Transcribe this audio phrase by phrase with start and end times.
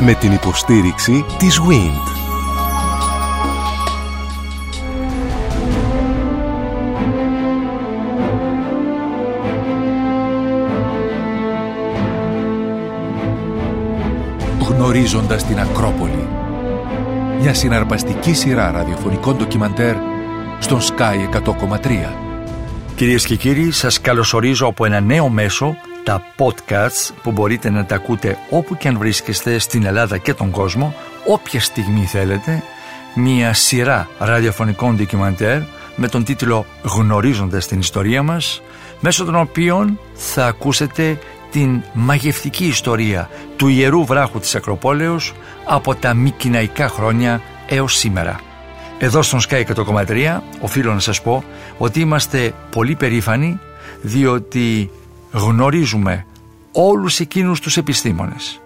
[0.00, 2.18] Με την υποστήριξη της WIND.
[14.68, 16.28] Γνωρίζοντας την Ακρόπολη
[17.40, 19.94] Μια συναρπαστική σειρά ραδιοφωνικών ντοκιμαντέρ
[20.58, 22.28] στον Sky 100,3
[22.94, 25.76] Κυρίες και κύριοι, σας καλωσορίζω από ένα νέο μέσο,
[26.08, 30.50] τα podcasts που μπορείτε να τα ακούτε όπου και αν βρίσκεστε στην Ελλάδα και τον
[30.50, 30.94] κόσμο,
[31.26, 32.62] όποια στιγμή θέλετε,
[33.14, 35.60] μια σειρά ραδιοφωνικών ντοκιμαντέρ
[35.96, 38.62] με τον τίτλο «Γνωρίζοντας την ιστορία μας»,
[39.00, 41.18] μέσω των οποίων θα ακούσετε
[41.50, 45.32] την μαγευτική ιστορία του Ιερού Βράχου της Ακροπόλεως
[45.64, 48.40] από τα μικυναϊκά χρόνια έως σήμερα.
[48.98, 51.44] Εδώ στον Sky 100,3 οφείλω να σας πω
[51.78, 53.60] ότι είμαστε πολύ περήφανοι
[54.02, 54.90] διότι
[55.32, 56.26] γνωρίζουμε
[56.72, 58.60] όλους εκείνους τους επιστήμονες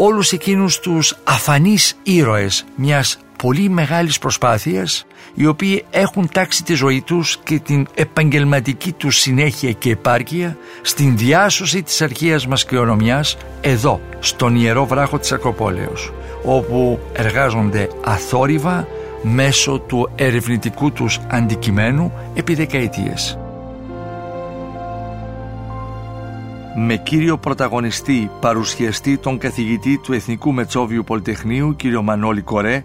[0.00, 7.00] όλους εκείνους τους αφανείς ήρωες μιας πολύ μεγάλης προσπάθειας οι οποίοι έχουν τάξει τη ζωή
[7.00, 14.00] τους και την επαγγελματική τους συνέχεια και επάρκεια στην διάσωση της αρχαίας μας κληρονομιάς εδώ,
[14.18, 16.12] στον Ιερό Βράχο της Ακροπόλεως
[16.44, 18.86] όπου εργάζονται αθόρυβα
[19.22, 23.38] μέσω του ερευνητικού τους αντικειμένου επί δεκαετίες.
[26.80, 32.84] Με κύριο πρωταγωνιστή παρουσιαστή τον καθηγητή του Εθνικού Μετσόβιου Πολυτεχνείου κύριο Μανώλη Κορέ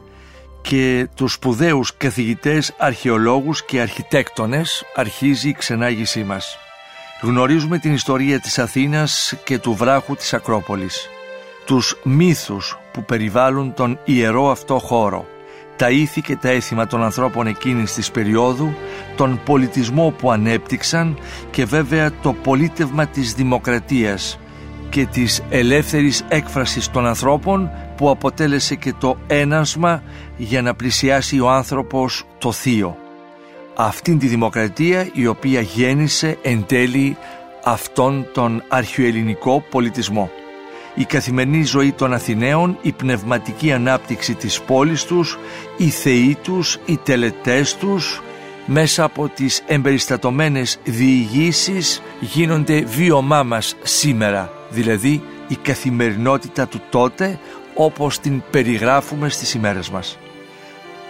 [0.61, 6.57] και τους σπουδαίους καθηγητές αρχαιολόγους και αρχιτέκτονες αρχίζει η ξενάγησή μας.
[7.21, 11.09] Γνωρίζουμε την ιστορία της Αθήνας και του βράχου της Ακρόπολης.
[11.65, 15.25] Τους μύθους που περιβάλλουν τον ιερό αυτό χώρο
[15.75, 18.73] τα ήθη και τα έθιμα των ανθρώπων εκείνης της περίοδου,
[19.15, 21.17] τον πολιτισμό που ανέπτυξαν
[21.51, 24.39] και βέβαια το πολίτευμα της δημοκρατίας
[24.89, 30.03] και της ελεύθερης έκφρασης των ανθρώπων που αποτέλεσε και το ένασμα
[30.37, 32.97] για να πλησιάσει ο άνθρωπος το θείο.
[33.75, 37.17] Αυτήν τη δημοκρατία η οποία γέννησε εν τέλει
[37.63, 40.29] αυτόν τον αρχαιοελληνικό πολιτισμό
[40.95, 45.37] η καθημερινή ζωή των Αθηναίων, η πνευματική ανάπτυξη της πόλης τους,
[45.77, 48.21] οι θεοί τους, οι τελετές τους,
[48.65, 57.39] μέσα από τις εμπεριστατωμένες διηγήσεις γίνονται βίωμά μας σήμερα, δηλαδή η καθημερινότητα του τότε
[57.75, 60.17] όπως την περιγράφουμε στις ημέρες μας.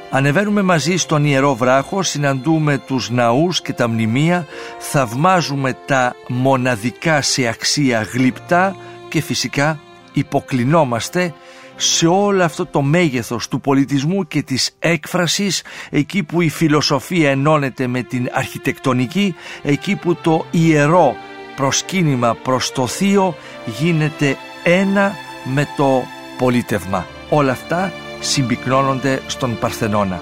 [0.09, 4.47] Ανεβαίνουμε μαζί στον Ιερό Βράχος, συναντούμε τους ναούς και τα μνημεία,
[4.79, 8.75] θαυμάζουμε τα μοναδικά σε αξία γλυπτά
[9.13, 9.79] και φυσικά
[10.13, 11.33] υποκλεινόμαστε
[11.75, 17.87] σε όλο αυτό το μέγεθος του πολιτισμού και της έκφρασης εκεί που η φιλοσοφία ενώνεται
[17.87, 21.15] με την αρχιτεκτονική εκεί που το ιερό
[21.55, 23.35] προσκύνημα προς το θείο
[23.79, 26.03] γίνεται ένα με το
[26.37, 27.05] πολίτευμα.
[27.29, 30.21] Όλα αυτά συμπυκνώνονται στον Παρθενώνα.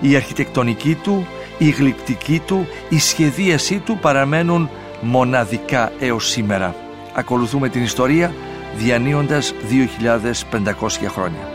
[0.00, 1.26] Η αρχιτεκτονική του,
[1.58, 4.70] η γλυπτική του, η σχεδίασή του παραμένουν
[5.00, 6.74] μοναδικά έως σήμερα
[7.14, 8.32] ακολουθούμε την ιστορία
[8.76, 11.48] διανύοντας 2.500 χρόνια.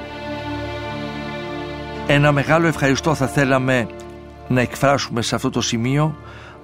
[2.07, 3.87] Ένα μεγάλο ευχαριστώ θα θέλαμε
[4.47, 6.15] να εκφράσουμε σε αυτό το σημείο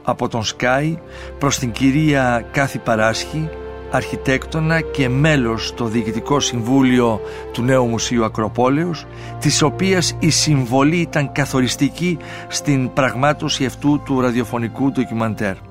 [0.03, 0.97] από τον Σκάι
[1.39, 3.49] προς την κυρία Κάθη Παράσχη,
[3.91, 7.21] αρχιτέκτονα και μέλος στο Διοικητικό Συμβούλιο
[7.53, 9.05] του Νέου Μουσείου Ακροπόλεως,
[9.39, 15.70] της οποίας η συμβολή ήταν καθοριστική στην πραγμάτωση αυτού του ραδιοφωνικού ντοκιμαντέρ.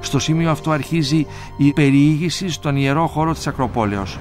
[0.00, 1.26] Στο σημείο αυτό αρχίζει
[1.56, 4.18] η περιήγηση στον ιερό χώρο της Ακροπόλεως.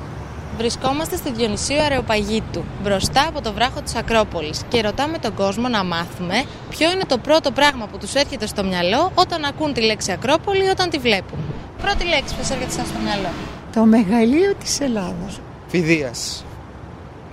[0.58, 5.84] Βρισκόμαστε στη Διονυσίου Αρεοπαγίτου, μπροστά από το βράχο της Ακρόπολης και ρωτάμε τον κόσμο να
[5.84, 10.12] μάθουμε ποιο είναι το πρώτο πράγμα που τους έρχεται στο μυαλό όταν ακούν τη λέξη
[10.12, 11.40] Ακρόπολη ή όταν τη βλέπουν.
[11.82, 13.30] Πρώτη λέξη που σας έρχεται στο μυαλό.
[13.74, 15.40] Το μεγαλείο της Ελλάδας.
[15.68, 16.46] Φιδίας.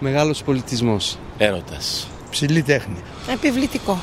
[0.00, 1.19] Μεγάλος πολιτισμός.
[1.38, 2.09] Έρωτας.
[2.31, 3.03] Ψηλή τέχνη.
[3.32, 3.99] Επιβλητικό.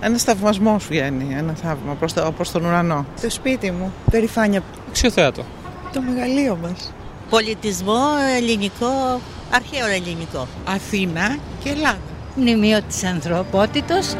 [0.00, 3.06] Ένα θαυμασμό βγαίνει, ένα θαύμα προς το, προς τον ουρανό.
[3.22, 4.62] Το σπίτι μου, περηφάνεια.
[4.88, 5.44] Αξιοθέατο.
[5.92, 6.92] Το μεγαλείο μας.
[7.30, 8.04] Πολιτισμό
[8.36, 9.20] ελληνικό,
[9.50, 10.46] αρχαίο ελληνικό.
[10.64, 11.98] Αθήνα και Ελλάδα.
[12.34, 14.14] Μνημείο της ανθρωπότητος.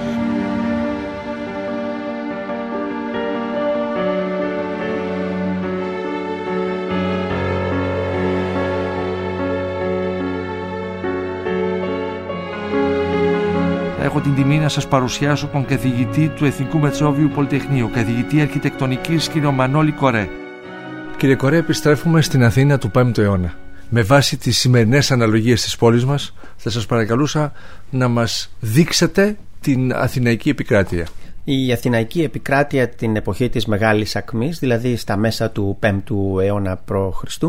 [14.68, 19.36] Να σας παρουσιάσω τον καθηγητή του Εθνικού Μετσόβιου Πολυτεχνείου, καθηγητή αρχιτεκτονικής κ.
[19.36, 20.28] Μανώλη Κορέ.
[21.16, 23.54] Κύριε Κορέ, επιστρέφουμε στην Αθήνα του 5ου αιώνα.
[23.90, 27.52] Με βάση τις σημερινές αναλογίες της πόλης μας, θα σας παρακαλούσα
[27.90, 31.06] να μας δείξετε την Αθηναϊκή επικράτεια.
[31.44, 37.42] Η Αθηναϊκή επικράτεια την εποχή της Μεγάλης Ακμής, δηλαδή στα μέσα του 5ου αιώνα π.Χ.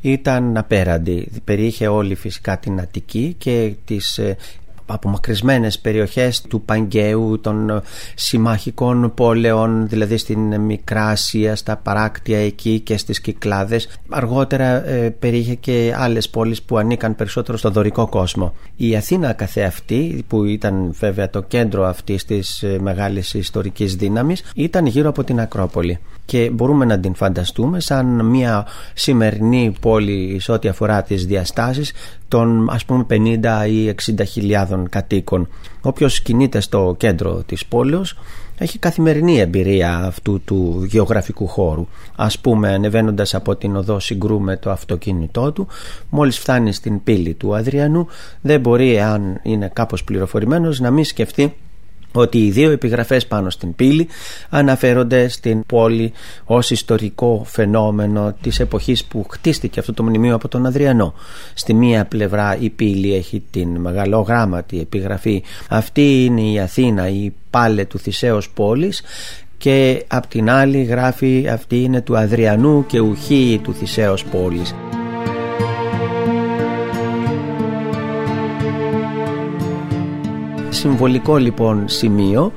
[0.00, 1.28] ήταν απέραντη.
[1.44, 4.36] Περιείχε όλη φυσικά την Αττική και τις ε,
[4.86, 7.82] απομακρυσμένες περιοχές του Παγκαίου, των
[8.14, 13.88] συμμαχικών πόλεων, δηλαδή στην Μικρά Ασία, στα παράκτια εκεί και στις Κυκλάδες.
[14.08, 18.54] Αργότερα ε, περιείχε και άλλες πόλεις που ανήκαν περισσότερο στο δωρικό κόσμο.
[18.76, 24.86] Η Αθήνα καθεαυτή, που ήταν βέβαια το κέντρο αυτής της ε, μεγάλης ιστορικής δύναμης, ήταν
[24.86, 30.68] γύρω από την Ακρόπολη και μπορούμε να την φανταστούμε σαν μια σημερινή πόλη σε ό,τι
[30.68, 31.92] αφορά τις διαστάσεις
[32.28, 35.48] των ας πούμε 50 ή 60 χιλιάδων κατοίκων.
[35.80, 38.14] Όποιος κινείται στο κέντρο της πόλης
[38.58, 41.86] έχει καθημερινή εμπειρία αυτού του γεωγραφικού χώρου.
[42.16, 45.66] Ας πούμε ανεβαίνοντας από την οδό Συγκρού με το αυτοκίνητό του
[46.10, 48.06] μόλις φτάνει στην πύλη του Αδριανού
[48.40, 51.54] δεν μπορεί αν είναι κάπως πληροφορημένος να μην σκεφτεί
[52.20, 54.08] ότι οι δύο επιγραφές πάνω στην πύλη
[54.48, 56.12] αναφέρονται στην πόλη
[56.44, 61.14] ως ιστορικό φαινόμενο της εποχής που χτίστηκε αυτό το μνημείο από τον Αδριανό.
[61.54, 67.84] Στη μία πλευρά η πύλη έχει την μεγαλογράμματη επιγραφή αυτή είναι η Αθήνα, η πάλε
[67.84, 69.02] του Θησέως πόλης
[69.58, 74.74] και απ' την άλλη γράφει αυτή είναι του Αδριανού και ουχή του Θησέως πόλης.
[80.74, 82.52] Συμβολικό λοιπόν σημείο.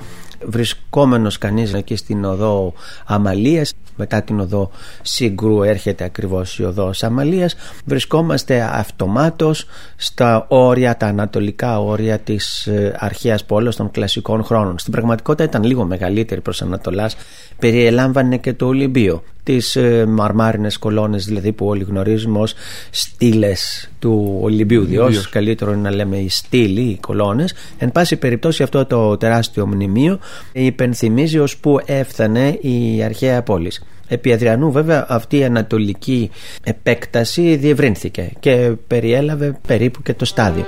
[0.45, 2.73] Βρισκόμενος κανείς εκεί στην οδό
[3.05, 3.73] Αμαλίας.
[3.95, 4.71] Μετά την οδό
[5.01, 7.55] Σύγκρου έρχεται ακριβώς η οδός Αμαλίας
[7.85, 9.65] βρισκόμαστε αυτομάτως
[9.95, 14.79] στα όρια, τα ανατολικά όρια της ε, αρχαίας πόλης των κλασικών χρόνων.
[14.79, 17.15] Στην πραγματικότητα ήταν λίγο μεγαλύτερη προς Ανατολάς.
[17.59, 22.53] Περιελάμβανε και το Ολυμπίο τις ε, μαρμάρινες κολόνες δηλαδή που όλοι γνωρίζουμε ως
[22.89, 28.63] στήλες του Ολυμπίου διός καλύτερο είναι να λέμε οι στήλοι, οι κολόνες εν πάση περιπτώσει
[28.63, 30.19] αυτό το τεράστιο μνημείο
[30.51, 33.83] υπενθυμίζει ως που έφτανε η αρχαία πόλης.
[34.07, 36.29] Επί Αδριανού βέβαια αυτή η ανατολική
[36.63, 40.65] επέκταση διευρύνθηκε και περιέλαβε περίπου και το στάδιο.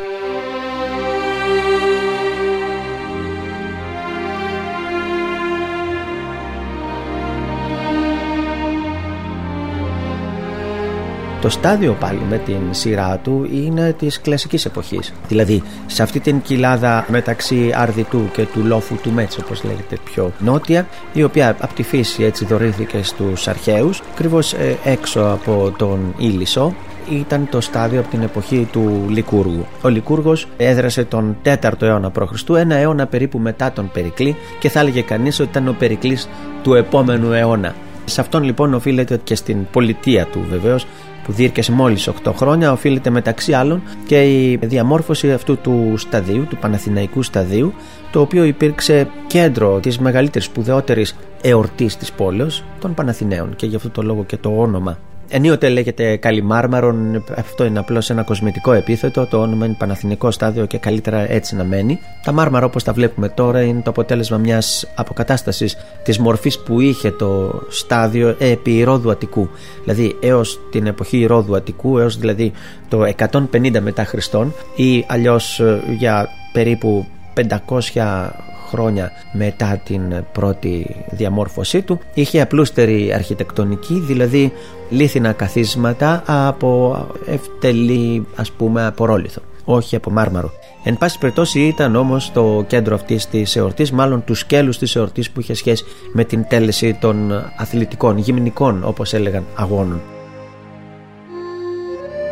[11.41, 15.13] Το στάδιο πάλι με την σειρά του είναι της κλασικής εποχής.
[15.27, 20.31] Δηλαδή σε αυτή την κοιλάδα μεταξύ Αρδιτού και του Λόφου του Μέτς όπως λέγεται πιο
[20.39, 26.13] νότια η οποία από τη φύση έτσι δωρήθηκε στους αρχαίους ακριβώς ε, έξω από τον
[26.17, 26.73] Ήλισο
[27.09, 29.65] ήταν το στάδιο από την εποχή του Λικούργου.
[29.81, 32.49] Ο Λικούργος έδρασε τον 4ο αιώνα π.Χ.
[32.57, 36.29] ένα αιώνα περίπου μετά τον Περικλή και θα έλεγε κανείς ότι ήταν ο Περικλής
[36.63, 37.75] του επόμενου αιώνα.
[38.05, 40.85] Σε αυτόν λοιπόν οφείλεται και στην πολιτεία του βεβαίως
[41.29, 46.57] που διήρκεσε μόλις 8 χρόνια οφείλεται μεταξύ άλλων και η διαμόρφωση αυτού του σταδίου, του
[46.57, 47.73] Παναθηναϊκού σταδίου
[48.11, 53.55] το οποίο υπήρξε κέντρο της μεγαλύτερης σπουδαιότερης εορτής της πόλεως των Παναθηναίων.
[53.55, 54.97] Και γι' αυτό το λόγο και το όνομα
[55.31, 59.25] Ενίοτε λέγεται Καλιμάρμαρον, αυτό είναι απλώς ένα κοσμητικό επίθετο.
[59.25, 61.99] Το όνομα είναι Παναθηνικό στάδιο και καλύτερα έτσι να μένει.
[62.23, 67.11] Τα μάρμαρα όπως τα βλέπουμε τώρα είναι το αποτέλεσμα μιας αποκατάστασης της μορφής που είχε
[67.11, 69.49] το στάδιο επί Ρόδου Αττικού.
[69.83, 72.51] Δηλαδή έως την εποχή Ρόδου Αττικού, έως δηλαδή
[72.87, 73.03] το
[73.51, 77.05] 150 μετά Χριστόν ή αλλιώς ε, για περίπου
[77.35, 78.29] 500
[78.69, 80.01] χρόνια μετά την
[80.31, 81.99] πρώτη διαμόρφωσή του.
[82.13, 84.51] Είχε απλούστερη αρχιτεκτονική δηλαδή
[84.89, 89.41] λίθινα καθίσματα από ευτελή ας πούμε απορόλιθο
[89.73, 90.51] όχι από μάρμαρο.
[90.83, 95.31] Εν πάση περιπτώσει ήταν όμως το κέντρο αυτής της εορτής μάλλον του σκέλους της εορτής
[95.31, 100.01] που είχε σχέση με την τέλεση των αθλητικών, γυμνικών όπως έλεγαν αγώνων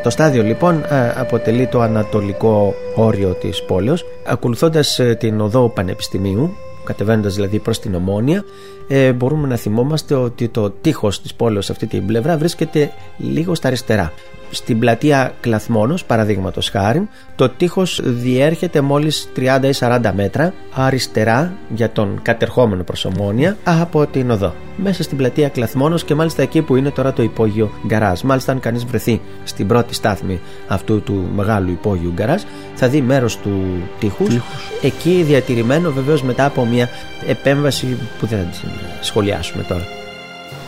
[0.08, 6.56] το στάδιο λοιπόν ε, αποτελεί το ανατολικό όριο της πόλεως ακολουθώντας ε, την οδό Πανεπιστημίου
[6.84, 8.44] κατεβαίνοντας δηλαδή προς την Ομόνια.
[8.88, 13.68] Ε, μπορούμε να θυμόμαστε ότι το τείχος της πόλεως αυτή την πλευρά βρίσκεται λίγο στα
[13.68, 14.14] αριστερά
[14.52, 21.92] στην πλατεία Κλαθμόνος παραδείγματος χάρη το τείχος διέρχεται μόλις 30 ή 40 μέτρα αριστερά για
[21.92, 24.54] τον κατερχόμενο προς Ομόνια από την οδό.
[24.76, 28.22] Μέσα στην πλατεία Κλαθμόνος και μάλιστα εκεί που είναι τώρα το υπόγειο γκαράζ.
[28.22, 32.42] Μάλιστα αν κανείς βρεθεί στην πρώτη στάθμη αυτού του μεγάλου υπόγειου γκαράζ
[32.76, 34.40] θα δει μέρος του τείχους,
[34.82, 36.90] εκεί διατηρημένο βεβαίως μετά από μια
[37.28, 38.68] επέμβαση που δεν θα
[39.02, 40.07] σχολιάσουμε τώρα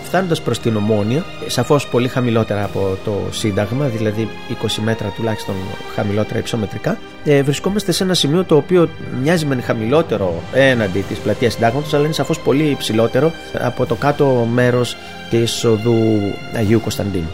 [0.10, 4.30] Φτάνοντας προς την Ομόνια, σαφώς πολύ χαμηλότερα από το Σύνταγμα, δηλαδή
[4.64, 5.56] 20 μέτρα τουλάχιστον
[5.96, 8.90] χαμηλότερα υψομετρικά, ε, βρισκόμαστε σε ένα σημείο το οποίο
[9.22, 14.48] μοιάζει με χαμηλότερο έναντι της πλατείας Συντάγματος, αλλά είναι σαφώς πολύ υψηλότερο από το κάτω
[14.54, 14.98] μέρος
[15.30, 15.96] της οδού
[16.56, 17.30] Αγίου Κωνσταντίνου.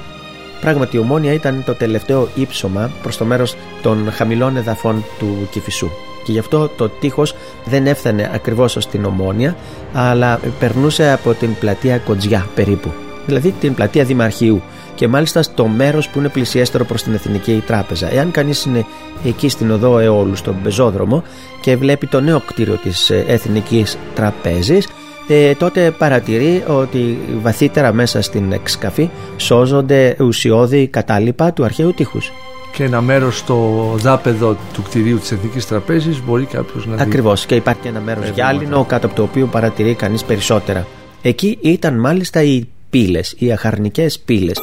[0.62, 5.89] Πράγματι, η Ομόνια ήταν το τελευταίο ύψωμα προς το μέρος των χαμηλών εδαφών του Κυφισού.
[6.25, 9.55] Και γι' αυτό το τείχος δεν έφτανε ακριβώς ως την Ομόνια,
[9.94, 12.91] αλλά περνούσε από την πλατεία Κοντζιά περίπου.
[13.25, 14.62] Δηλαδή την πλατεία Δημαρχείου
[14.96, 18.13] και μάλιστα στο μέρος που είναι πλησιέστερο προς την Εθνική Τράπεζα.
[18.13, 18.86] Εάν κανείς είναι
[19.25, 21.24] εκεί στην οδό Εόλου, στον πεζόδρομο
[21.62, 24.88] και βλέπει το νέο κτίριο της Εθνικής Τραπέζης,
[25.27, 32.32] ε, τότε παρατηρεί ότι βαθύτερα μέσα στην εξκαφή σώζονται ουσιώδη κατάλοιπα του αρχαίου τείχους.
[32.75, 37.01] Και ένα μέρος στο δάπεδο του κτηρίου της Εθνικής Τραπέζης μπορεί κάποιος να δει.
[37.01, 37.46] Ακριβώς.
[37.46, 40.88] Και υπάρχει και ένα μέρος γυάλινο κάτω από το οποίο παρατηρεί κανείς περισσότερα.
[41.22, 44.60] Εκεί ήταν μάλιστα οι πύλες, οι αχαρνικές πύλες.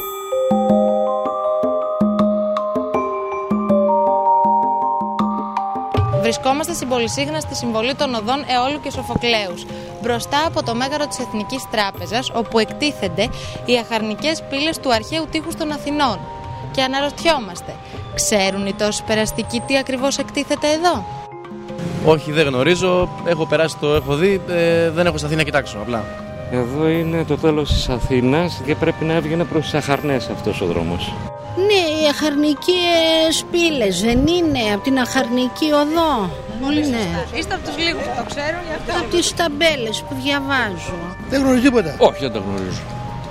[6.21, 9.65] Βρισκόμαστε στην Πολυσύγνα στη συμβολή των οδών Εόλου και Σοφοκλέους,
[10.01, 13.29] μπροστά από το μέγαρο της Εθνικής Τράπεζας, όπου εκτίθενται
[13.65, 16.19] οι αχαρνικές πύλες του αρχαίου τείχους των Αθηνών.
[16.71, 17.75] Και αναρωτιόμαστε,
[18.15, 21.05] ξέρουν οι τόσοι περαστικοί τι ακριβώς εκτίθεται εδώ;
[22.05, 23.09] Όχι, δεν γνωρίζω.
[23.25, 24.41] Έχω περάσει το έχω δει.
[24.49, 26.03] Ε, δεν έχω σταθεί να κοιτάξω απλά.
[26.51, 30.65] Εδώ είναι το τέλος της Αθήνας και πρέπει να έβγαινε προς τις Αχαρνές αυτός ο
[30.65, 31.13] δρόμος.
[31.55, 36.29] Ναι, οι αχαρνικές πύλες δεν είναι από την αχαρνική οδό.
[36.61, 36.85] Πολύ ναι.
[36.85, 37.37] σωστά.
[37.37, 38.91] Είστε από τους λίγους που το ξέρουν γι' αυτό.
[38.99, 40.97] Από τις ταμπέλες που διαβάζω.
[41.29, 41.95] Δεν γνωρίζω τίποτα.
[41.97, 42.81] Όχι, δεν το γνωρίζω.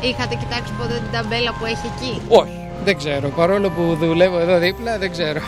[0.09, 2.62] Είχατε κοιτάξει ποτέ την ταμπέλα που έχει εκεί; Όχι.
[2.85, 3.29] Δεν ξέρω.
[3.29, 5.41] Παρόλο που δουλεύω εδώ δίπλα, δεν ξέρω.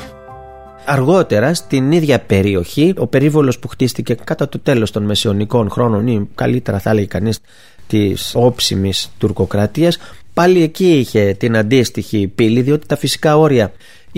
[0.87, 6.29] Αργότερα στην ίδια περιοχή ο περίβολος που χτίστηκε κατά το τέλος των μεσαιωνικών χρόνων ή
[6.35, 7.41] καλύτερα θα έλεγε κανείς
[7.87, 9.99] της όψιμης τουρκοκρατίας
[10.35, 13.73] πάλι εκεί είχε την αντίστοιχη πύλη διότι τα φυσικά όρια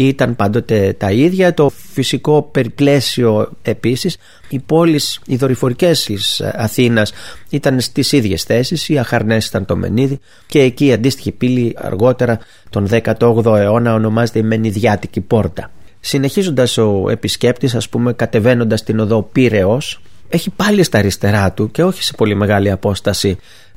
[0.04, 1.54] ήταν πάντοτε τα ίδια.
[1.54, 4.16] Το φυσικό περιπλαίσιο επίσης.
[4.48, 7.12] Οι πόλεις, οι δορυφορικές της Αθήνας
[7.48, 8.88] ήταν στις ίδιες θέσεις.
[8.88, 12.38] Οι Αχαρνές ήταν το Μενίδη και εκεί η αντίστοιχη πύλη αργότερα
[12.70, 15.70] τον 18ο αιώνα ονομάζεται η Μενιδιάτικη Πόρτα.
[16.00, 21.84] Συνεχίζοντας ο επισκέπτης ας πούμε κατεβαίνοντας την οδό Πύρεως έχει πάλι στα αριστερά του και
[21.84, 23.36] όχι σε πολύ μεγάλη απόσταση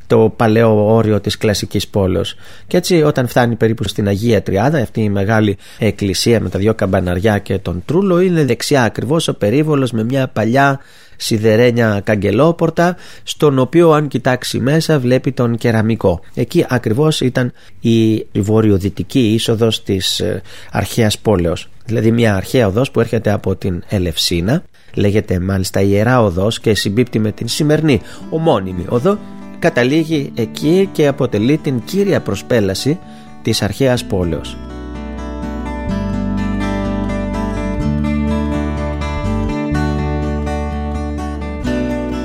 [0.09, 2.35] το παλαιό όριο της κλασικής πόλεως.
[2.67, 6.73] Και έτσι όταν φτάνει περίπου στην Αγία Τριάδα αυτή η μεγάλη εκκλησία με τα δυο
[6.73, 10.79] καμπαναριά και τον τρούλο είναι δεξιά ακριβώς ο περίβολος με μια παλιά
[11.15, 16.19] σιδερένια καγκελόπορτα στον οποίο αν κοιτάξει μέσα βλέπει τον κεραμικό.
[16.33, 21.69] Εκεί ακριβώς ήταν η βορειοδυτική είσοδος της ε, αρχαίας πόλεως.
[21.85, 24.63] Δηλαδή μια αρχαία οδός που έρχεται από την Ελευσίνα
[24.93, 29.17] λέγεται μάλιστα Ιερά Οδός και συμπίπτει με την σημερινή ομώνυμη οδό
[29.59, 32.99] καταλήγει εκεί και αποτελεί την κύρια προσπέλαση
[33.41, 34.57] της αρχαίας πόλεως.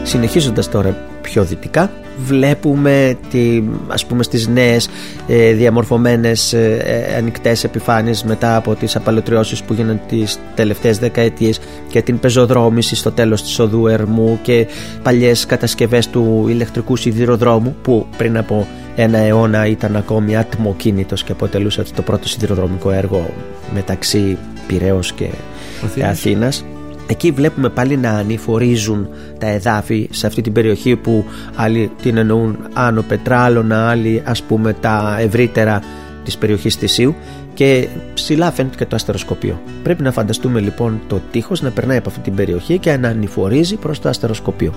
[0.03, 4.89] Συνεχίζοντας τώρα πιο δυτικά βλέπουμε τη, ας πούμε στις νέες
[5.29, 11.61] ε, διαμορφωμένες ε, ε, ανοιχτές επιφάνειες μετά από τις απαλωτριώσεις που γίνανε τις τελευταίες δεκαετίες
[11.89, 14.67] και την πεζοδρόμηση στο τέλος της οδού Ερμού και
[15.03, 18.67] παλιές κατασκευές του ηλεκτρικού σιδηροδρόμου που πριν από
[18.97, 23.31] ένα αιώνα ήταν ακόμη ατμοκίνητος και αποτελούσε το πρώτο σιδηροδρομικό έργο
[23.75, 25.29] μεταξύ Πυραιός και
[25.85, 26.11] Αθήνας.
[26.11, 26.65] Αθήνας
[27.07, 29.09] Εκεί βλέπουμε πάλι να ανηφορίζουν
[29.39, 34.73] τα εδάφη σε αυτή την περιοχή που άλλοι την εννοούν άνω πετράλωνα, άλλοι ας πούμε
[34.73, 35.83] τα ευρύτερα
[36.25, 37.15] της περιοχής Θησίου
[37.55, 39.61] και ψηλά φαίνεται και το αστεροσκοπείο.
[39.83, 43.77] Πρέπει να φανταστούμε λοιπόν το τείχος να περνάει από αυτή την περιοχή και να ανηφορίζει
[43.77, 44.73] προς το αστεροσκοπείο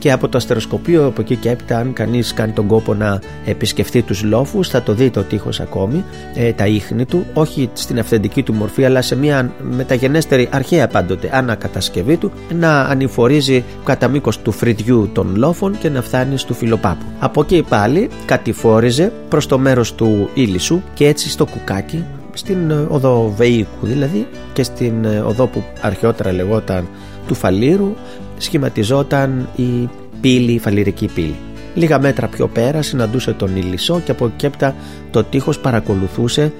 [0.00, 4.02] και από το αστεροσκοπείο από εκεί και έπειτα αν κανείς κάνει τον κόπο να επισκεφθεί
[4.02, 6.04] τους λόφους θα το δει το τείχος ακόμη
[6.34, 11.30] ε, τα ίχνη του όχι στην αυθεντική του μορφή αλλά σε μια μεταγενέστερη αρχαία πάντοτε
[11.32, 17.04] ανακατασκευή του να ανηφορίζει κατά μήκος του φρυδιού των λόφων και να φτάνει στο φιλοπάπου.
[17.18, 22.86] Από εκεί πάλι κατηφόριζε προς το μέρος του Ήλισου και έτσι στο κουκάκι στην ε,
[22.88, 26.88] οδό Βεϊκού δηλαδή και στην ε, οδό που αρχαιότερα λεγόταν
[27.26, 27.94] του Φαλήρου
[28.40, 29.88] σχηματιζόταν η
[30.20, 31.34] πύλη, η φαλυρική πύλη.
[31.74, 34.74] Λίγα μέτρα πιο πέρα συναντούσε τον Ηλισσό και από εκεί έπειτα
[35.10, 36.52] το τείχος παρακολουθούσε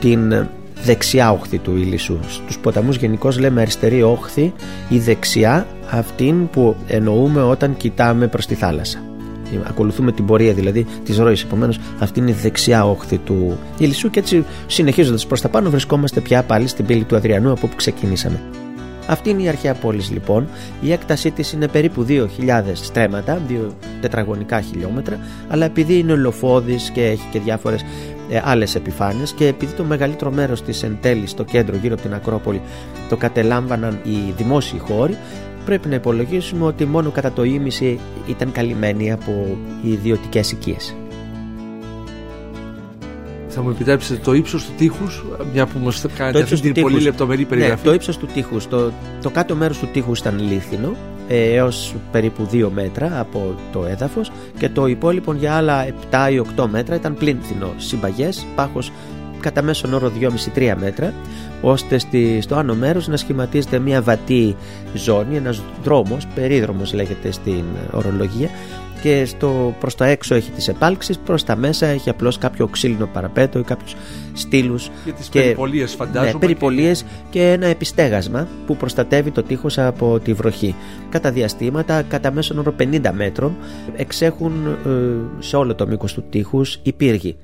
[0.00, 0.46] την
[0.84, 2.18] δεξιά όχθη του Ηλισσού.
[2.28, 4.52] Στους ποταμούς γενικώς λέμε αριστερή όχθη
[4.88, 9.02] ή δεξιά αυτήν που εννοούμε όταν κοιτάμε προς τη θάλασσα.
[9.68, 11.36] Ακολουθούμε την πορεία δηλαδή της ροή.
[11.44, 16.20] Επομένως, αυτή είναι η δεξιά όχθη του Ηλισσού και έτσι συνεχίζοντας προς τα πάνω, βρισκόμαστε
[16.20, 18.40] πια πάλι στην πύλη του Αδριανού από όπου ξεκινήσαμε.
[19.08, 20.48] Αυτή είναι η αρχαία πόλη λοιπόν.
[20.80, 22.26] Η έκτασή της είναι περίπου 2.000
[22.72, 23.52] στρέμματα, 2
[24.00, 27.84] τετραγωνικά χιλιόμετρα, αλλά επειδή είναι ολοφόδη και έχει και διάφορες
[28.30, 32.02] ε, άλλες επιφάνειες και επειδή το μεγαλύτερο μέρος της εν τέλει στο κέντρο γύρω από
[32.02, 32.60] την Ακρόπολη
[33.08, 35.16] το κατελάμβαναν οι δημόσιοι χώροι,
[35.64, 40.94] πρέπει να υπολογίσουμε ότι μόνο κατά το ίμιση ήταν καλυμμένοι από οι ιδιωτικές οικίες.
[43.60, 46.80] Θα μου επιτρέψετε το ύψος του τείχους, μια που μας κάνετε αυτή ύψος την του
[46.80, 47.08] πολύ τείχους.
[47.08, 47.84] λεπτομερή Ναι, περιγραφή.
[47.84, 48.68] το ύψος του τείχους.
[48.68, 50.94] Το, το κάτω μέρος του τείχους ήταν λίθινο
[51.28, 56.42] ε, έως περίπου 2 μέτρα από το έδαφος και το υπόλοιπο για άλλα 7 ή
[56.56, 57.72] 8 μέτρα ήταν πλήνθινο.
[57.76, 58.92] Συμπαγές, πάχος
[59.40, 60.12] κατά μέσον όρο
[60.54, 61.12] 2,5-3 μέτρα
[61.62, 64.56] ώστε στη, στο άνω μέρος να σχηματίζεται μια βατή
[64.94, 68.48] ζώνη, ένας δρόμος, περίδρομος λέγεται στην ορολογία
[69.02, 73.06] και στο, προς τα έξω έχει τις επάλξεις, προς τα μέσα έχει απλώς κάποιο ξύλινο
[73.06, 73.94] παραπέτο ή κάποιους
[74.32, 80.18] στήλους Και τις περιπολίες, φαντάζομαι, Ναι, περιπολίες και ένα επιστέγασμα που προστατεύει το τείχος από
[80.18, 80.74] τη βροχή.
[81.08, 83.56] Κατά διαστήματα, κατά μέσον όρο 50 μέτρων,
[83.96, 84.52] εξέχουν
[84.86, 84.90] ε,
[85.38, 87.36] σε όλο το μήκος του τείχους οι πύργοι.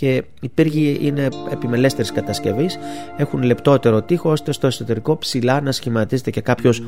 [0.00, 2.78] Και οι πύργοι είναι επιμελέστερης κατασκευής,
[3.16, 6.82] έχουν λεπτότερο τείχο ώστε στο εσωτερικό ψηλά να σχηματίζεται και κάποιος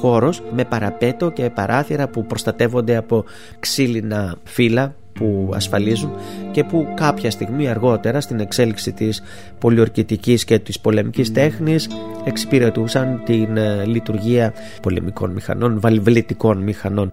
[0.00, 3.24] χώρος με παραπέτο και παράθυρα που προστατεύονται από
[3.60, 6.10] ξύλινα φύλλα που ασφαλίζουν
[6.52, 9.22] και που κάποια στιγμή αργότερα στην εξέλιξη της
[9.58, 11.88] πολιορκητικής και της πολεμικής τέχνης
[12.24, 17.12] εξυπηρετούσαν την ε, λειτουργία πολεμικών μηχανών, βαλβλητικών μηχανών.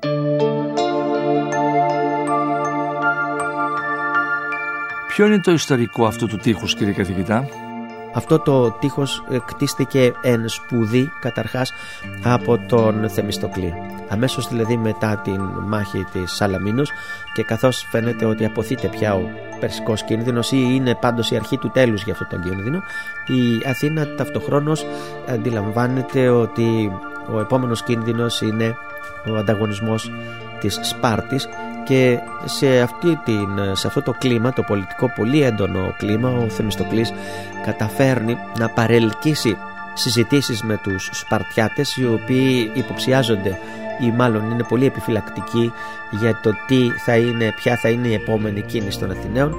[5.16, 7.48] Ποιο είναι το ιστορικό αυτού του τείχους κύριε καθηγητά;
[8.14, 11.74] Αυτό το τείχος ε, κτίστηκε εν σπουδή καταρχάς
[12.24, 13.74] από τον Θεμιστοκλή.
[14.10, 16.90] Αμέσως δηλαδή μετά την μάχη της Σαλαμίνος
[17.34, 19.30] και καθώς φαίνεται ότι αποθείται πια ο
[19.60, 22.84] περσικός κίνδυνος ή είναι πάντως η αρχή του τέλους για αυτόν τον κίνδυνο
[23.28, 24.86] η Αθήνα ταυτοχρόνως
[25.28, 26.92] αντιλαμβάνεται ότι
[27.34, 28.76] ο επόμενος κίνδυνος είναι
[29.28, 30.12] ο ανταγωνισμός
[30.68, 31.50] της Σπάρτης
[31.84, 37.14] και σε, αυτή την, σε αυτό το κλίμα, το πολιτικό πολύ έντονο κλίμα, ο Θεμιστοκλής
[37.64, 39.58] καταφέρνει να παρελκύσει
[39.94, 43.60] συζητήσεις με τους Σπαρτιάτες οι οποίοι υποψιάζονται
[44.00, 45.72] ή μάλλον είναι πολύ επιφυλακτικοί
[46.12, 49.56] για το τι θα είναι, ποια θα είναι η επόμενη κίνηση των Αθηναίων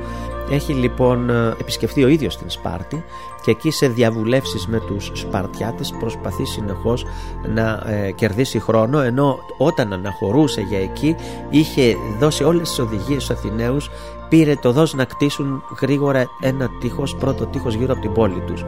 [0.50, 3.04] έχει λοιπόν επισκεφθεί ο ίδιος την Σπάρτη
[3.46, 7.06] και εκεί σε διαβουλεύσεις με τους Σπαρτιάτες προσπαθεί συνεχώς
[7.54, 11.16] να ε, κερδίσει χρόνο ενώ όταν αναχωρούσε για εκεί
[11.50, 13.90] είχε δώσει όλες τις οδηγίες στους Αθηναίους
[14.28, 18.64] πήρε το δός να κτίσουν γρήγορα ένα τείχος, πρώτο τείχος γύρω από την πόλη τους.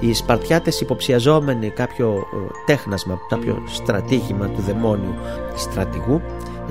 [0.00, 5.14] Οι Σπαρτιάτες υποψιαζόμενοι κάποιο ε, τέχνασμα, κάποιο στρατήγημα του δαιμόνιου
[5.54, 6.20] στρατηγού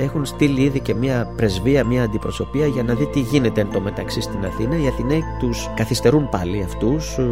[0.02, 3.82] έχουν στείλει ήδη και μια πρεσβεία, μια αντιπροσωπεία για να δει τι γίνεται εν τω
[3.82, 4.78] μεταξύ στην Αθήνα.
[4.78, 7.24] Οι Αθηναίοι τους καθυστερούν πάλι αυτούς, ε,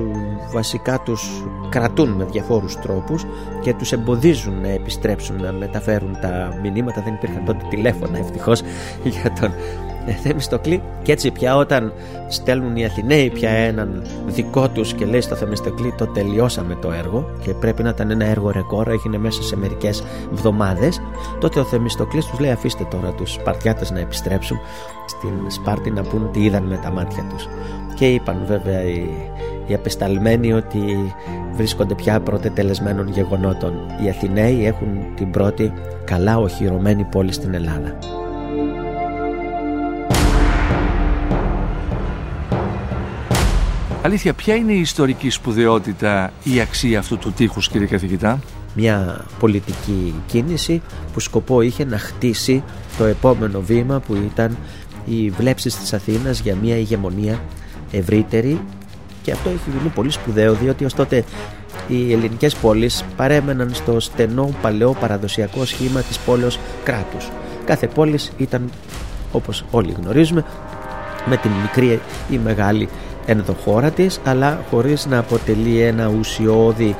[0.51, 3.25] βασικά τους κρατούν με διαφόρους τρόπους
[3.61, 7.01] και τους εμποδίζουν να επιστρέψουν να μεταφέρουν τα μηνύματα.
[7.01, 8.61] Δεν υπήρχαν τότε τηλέφωνα ευτυχώς
[9.19, 9.51] για τον
[10.11, 11.93] Θεμιστοκλή και έτσι πια όταν
[12.27, 17.29] στέλνουν οι Αθηναίοι πια έναν δικό τους και λέει στο Θεμιστοκλή το τελειώσαμε το έργο
[17.41, 21.01] και πρέπει να ήταν ένα έργο ρεκόρ έγινε μέσα σε μερικές εβδομάδες
[21.39, 24.57] τότε ο Θεμιστοκλής τους λέει αφήστε τώρα τους Σπαρτιάτες να επιστρέψουν
[25.05, 27.47] στην Σπάρτη να πούν τι είδαν με τα μάτια τους
[27.95, 29.09] και είπαν βέβαια οι,
[29.67, 31.13] οι απεσταλμένοι ότι
[31.53, 33.73] βρίσκονται πια πρωτετελεσμένων γεγονότων.
[34.03, 37.97] Οι Αθηναίοι έχουν την πρώτη καλά οχυρωμένη πόλη στην Ελλάδα
[44.01, 48.39] Αλήθεια, ποια είναι η ιστορική σπουδαιότητα, η αξία αυτού του τείχους κύριε καθηγητά;
[48.75, 50.81] Μια πολιτική κίνηση
[51.13, 52.63] που σκοπό είχε να χτίσει
[52.97, 54.57] το επόμενο βήμα που ήταν
[55.05, 57.39] οι βλέψεις της Αθήνας για μια ηγεμονία
[57.91, 58.61] ευρύτερη
[59.21, 61.23] και αυτό έχει γίνει πολύ σπουδαίο διότι ως τότε
[61.87, 67.29] οι ελληνικές πόλεις παρέμεναν στο στενό παλαιό παραδοσιακό σχήμα της πόλεως κράτους.
[67.65, 68.69] Κάθε πόλης ήταν
[69.31, 70.45] όπως όλοι γνωρίζουμε
[71.25, 72.89] με την μικρή ή μεγάλη
[73.29, 76.95] ενδοχώρα της αλλά χωρίς να αποτελεί ένα ουσιώδη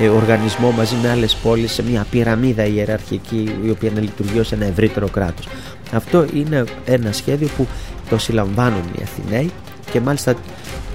[0.00, 4.52] ε, οργανισμό μαζί με άλλες πόλεις σε μια πυραμίδα ιεραρχική η οποία να λειτουργεί ως
[4.52, 5.48] ένα ευρύτερο κράτος.
[5.92, 7.66] Αυτό είναι ένα σχέδιο που
[8.08, 9.50] το συλλαμβάνουν οι Αθηναίοι
[9.90, 10.34] και μάλιστα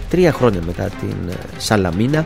[0.10, 2.26] τρία χρόνια μετά την ε, Σαλαμίνα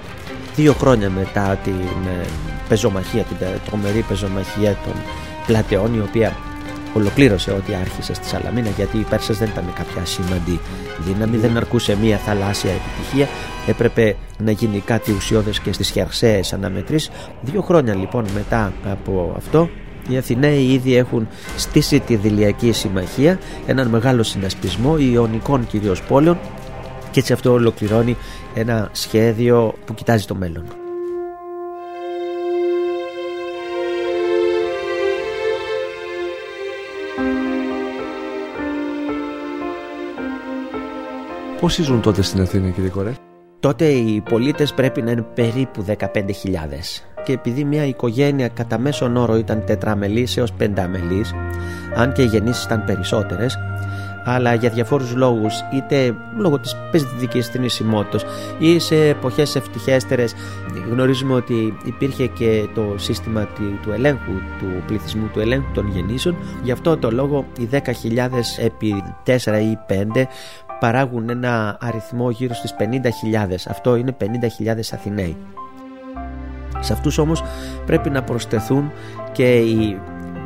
[0.55, 1.73] δύο χρόνια μετά την
[2.21, 2.25] ε,
[2.67, 4.93] πεζομαχία, την τρομερή πεζομαχία των
[5.47, 6.35] πλατεών η οποία
[6.93, 10.59] ολοκλήρωσε ό,τι άρχισε στη Σαλαμίνα γιατί οι Πέρσες δεν ήταν κάποια σήμαντη
[10.99, 13.27] δύναμη, δεν αρκούσε μία θαλάσσια επιτυχία
[13.67, 19.69] έπρεπε να γίνει κάτι ουσιώδες και στις χερσαίες αναμετρήσεις δύο χρόνια λοιπόν μετά από αυτό
[20.09, 21.27] οι Αθηναίοι ήδη έχουν
[21.57, 26.39] στήσει τη Δηλιακή Συμμαχία έναν μεγάλο συνασπισμό ιωνικών κυρίως πόλεων
[27.11, 28.17] και έτσι αυτό ολοκληρώνει
[28.53, 30.82] ένα σχέδιο που κοιτάζει το μέλλον.
[41.63, 43.13] Πόσοι ζουν τότε στην Αθήνα κύριε Κορέ;
[43.59, 45.95] Τότε οι πολίτες πρέπει να είναι περίπου 15.000
[47.23, 51.33] και επειδή μια οικογένεια κατά μέσον όρο ήταν τετραμελής έως πενταμελής
[51.95, 53.57] αν και οι γεννήσεις ήταν περισσότερες
[54.25, 58.25] αλλά για διαφόρους λόγους είτε λόγω της παιδικής θνησιμότητας
[58.59, 60.35] ή σε εποχές ευτυχέστερες
[60.89, 63.47] γνωρίζουμε ότι υπήρχε και το σύστημα
[63.81, 66.35] του ελέγχου του πληθυσμού, του ελέγχου των γεννήσεων.
[66.63, 67.79] Γι' αυτό το λόγο οι 10.000
[68.57, 69.77] επί 4 ή
[70.15, 70.23] 5
[70.83, 72.85] παράγουν ένα αριθμό γύρω στις 50.000
[73.67, 74.27] αυτό είναι 50.000
[74.93, 75.37] Αθηναίοι
[76.79, 77.43] σε αυτούς όμως
[77.85, 78.91] πρέπει να προσθεθούν
[79.31, 79.99] και οι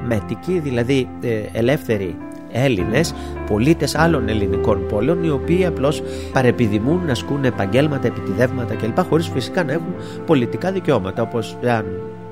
[0.07, 2.17] μέτικοι δηλαδή ε, ελεύθεροι
[2.51, 3.13] Έλληνες,
[3.49, 8.99] πολίτες άλλων ελληνικών πόλεων, οι οποίοι απλώς παρεπιδημούν να ασκούν επαγγέλματα, επιτιδεύματα κλπ.
[8.99, 9.95] χωρίς φυσικά να έχουν
[10.25, 11.21] πολιτικά δικαιώματα.
[11.21, 11.85] Όπως αν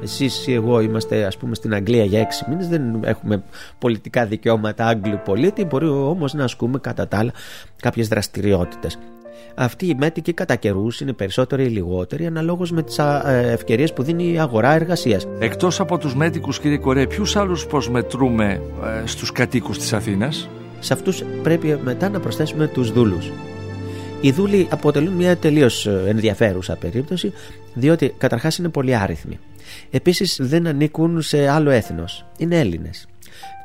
[0.04, 3.44] εσείς ή εγώ είμαστε, ας πούμε, στην Αγγλία για έξι μήνες, δεν έχουμε
[3.80, 7.32] πολιτικά δικαιώματα Άγγλου πολίτη, μπορεί όμως να ασκούμε κατά τα άλλα
[7.82, 8.98] κάποιες δραστηριότητες.
[9.56, 14.32] Αυτοί οι μέτικοι κατά καιρούς είναι περισσότεροι ή λιγότεροι αναλόγως με τις ευκαιρίες που δίνει
[14.32, 15.28] η αγορά εργασίας.
[15.40, 18.62] Εκτός από τους μέτικους, κύριε Κορέ, ποιους άλλους προσμετρούμε
[19.04, 23.32] ε, στους κατοίκους της Αθήνας; Σε αυτούς πρέπει μετά να προσθέσουμε τους δούλους.
[24.22, 27.34] Οι δούλοι αποτελούν μια τελείως ενδιαφέρουσα περίπτωση,
[27.74, 29.40] διότι καταρχάς είναι πολύ άριθμοι.
[29.96, 32.26] Επίσης δεν ανήκουν σε άλλο έθνος.
[32.38, 33.08] Είναι Έλληνες.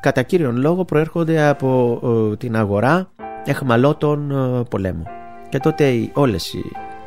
[0.00, 2.00] Κατά κύριον λόγο προέρχονται από
[2.32, 3.10] ε, την αγορά
[3.44, 5.02] εχμαλώτων ε, πολέμου.
[5.48, 6.62] Και τότε όλες οι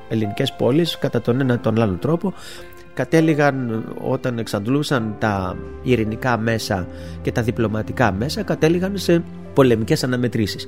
[0.10, 2.34] ελληνικές πόλεις κατά τον ένα τον άλλο τρόπο
[2.94, 6.88] κατέληγαν όταν εξαντλούσαν τα ειρηνικά μέσα
[7.22, 10.68] και τα διπλωματικά μέσα κατέληγαν σε πολεμικές αναμετρήσεις.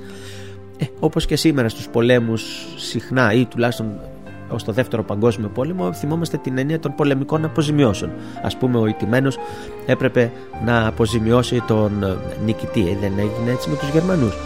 [0.78, 4.00] Ε, όπως και σήμερα στους πολέμους συχνά ή τουλάχιστον
[4.48, 8.10] ως το δεύτερο παγκόσμιο πόλεμο θυμόμαστε την έννοια των πολεμικών αποζημιώσεων.
[8.42, 9.38] Ας πούμε ο ηττημένος
[9.86, 10.32] έπρεπε
[10.64, 12.80] να αποζημιώσει τον νικητή.
[12.80, 14.36] Ε, δεν έγινε έτσι με τους Γερμανούς.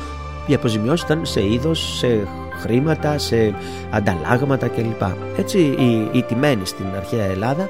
[0.46, 2.28] Οι αποζημιώσεις ήταν σε είδος, σε
[2.60, 3.54] χρήματα, σε
[3.90, 5.02] ανταλλάγματα κλπ.
[5.36, 7.68] Έτσι οι, οι τιμένοι στην αρχαία Ελλάδα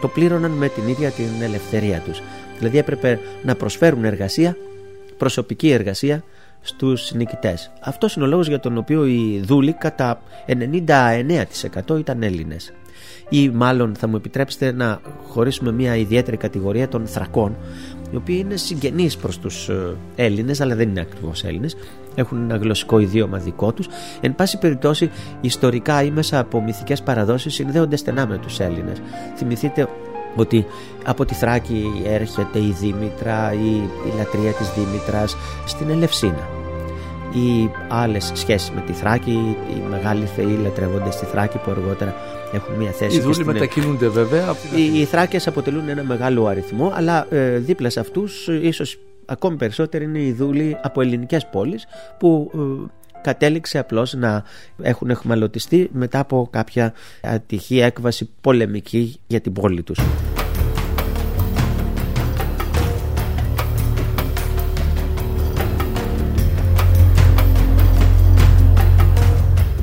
[0.00, 2.22] το πλήρωναν με την ίδια την ελευθερία τους.
[2.58, 4.56] Δηλαδή έπρεπε να προσφέρουν εργασία,
[5.16, 6.22] προσωπική εργασία
[6.60, 7.70] στους νικητές.
[7.80, 12.72] Αυτός είναι ο λόγος για τον οποίο οι δούλοι κατά 99% ήταν Έλληνες.
[13.28, 17.56] Ή μάλλον θα μου επιτρέψετε να χωρίσουμε μια ιδιαίτερη κατηγορία των θρακών
[18.12, 21.76] οι οποίοι είναι συγγενείς προς τους ε, Έλληνες αλλά δεν είναι ακριβώς Έλληνες
[22.14, 23.88] έχουν ένα γλωσσικό ιδίωμα δικό τους
[24.20, 29.02] εν πάση περιπτώσει ιστορικά ή μέσα από μυθικές παραδόσεις συνδέονται στενά με τους Έλληνες
[29.36, 29.88] θυμηθείτε
[30.36, 30.66] ότι
[31.04, 36.48] από τη Θράκη έρχεται η Δήμητρα ή η λατρεία της Δήμητρας στην Ελευσίνα
[37.32, 42.14] ή άλλες σχέσεις με τη Θράκη οι μεγάλοι θεοί λατρεύονται στη Θράκη που αργότερα
[42.52, 43.16] έχουν μια θέση.
[43.16, 43.46] Οι δούλοι στην...
[43.46, 44.54] μετακινούνται βέβαια.
[44.76, 49.56] Οι, οι Θράκες αποτελούν ένα μεγάλο αριθμό, αλλά ε, δίπλα σε αυτούς ε, ίσως ακόμη
[49.56, 51.86] περισσότεροι είναι οι δούλοι από ελληνικές πόλεις
[52.18, 52.58] που ε,
[53.26, 54.44] κατέληξε απλώς να
[54.82, 59.98] έχουν εχμαλωτιστεί μετά από κάποια ατυχή έκβαση πολεμική για την πόλη τους.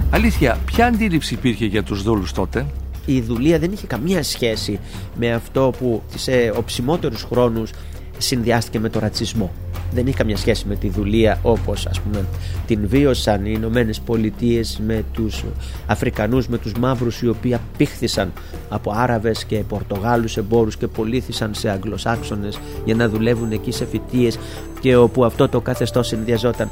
[0.09, 2.65] Αλήθεια, ποια αντίληψη υπήρχε για τους δούλους τότε;
[3.05, 4.79] Η δουλεία δεν είχε καμία σχέση
[5.15, 7.71] με αυτό που σε οψιμότερους χρόνους
[8.17, 9.51] συνδυάστηκε με το ρατσισμό.
[9.93, 12.25] Δεν είχε καμία σχέση με τη δουλεία όπως ας πούμε
[12.67, 15.43] την βίωσαν οι Ηνωμένες Πολιτείες με τους
[15.85, 18.31] Αφρικανούς, με τους μαύρους οι οποίοι απήχθησαν
[18.69, 24.39] από Άραβες και Πορτογάλους εμπόρους και πολίθησαν σε Αγγλοσάξονες για να δουλεύουν εκεί σε φοιτίες
[24.79, 26.69] και όπου αυτό το καθεστώς συνδυαζόταν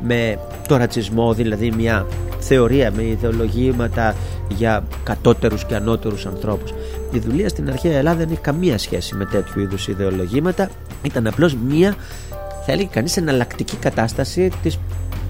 [0.00, 2.06] με το ρατσισμό, δηλαδή μια
[2.38, 4.14] θεωρία με ιδεολογήματα
[4.48, 6.74] για κατώτερους και ανώτερους ανθρώπους.
[7.12, 10.70] Η δουλεία στην αρχαία Ελλάδα δεν έχει καμία σχέση με τέτοιου είδους ιδεολογήματα.
[11.02, 11.94] Ήταν απλώς μια,
[12.66, 14.78] θα έλεγε κανείς, εναλλακτική κατάσταση της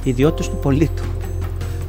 [0.04, 1.02] ιδιότητας του πολίτου.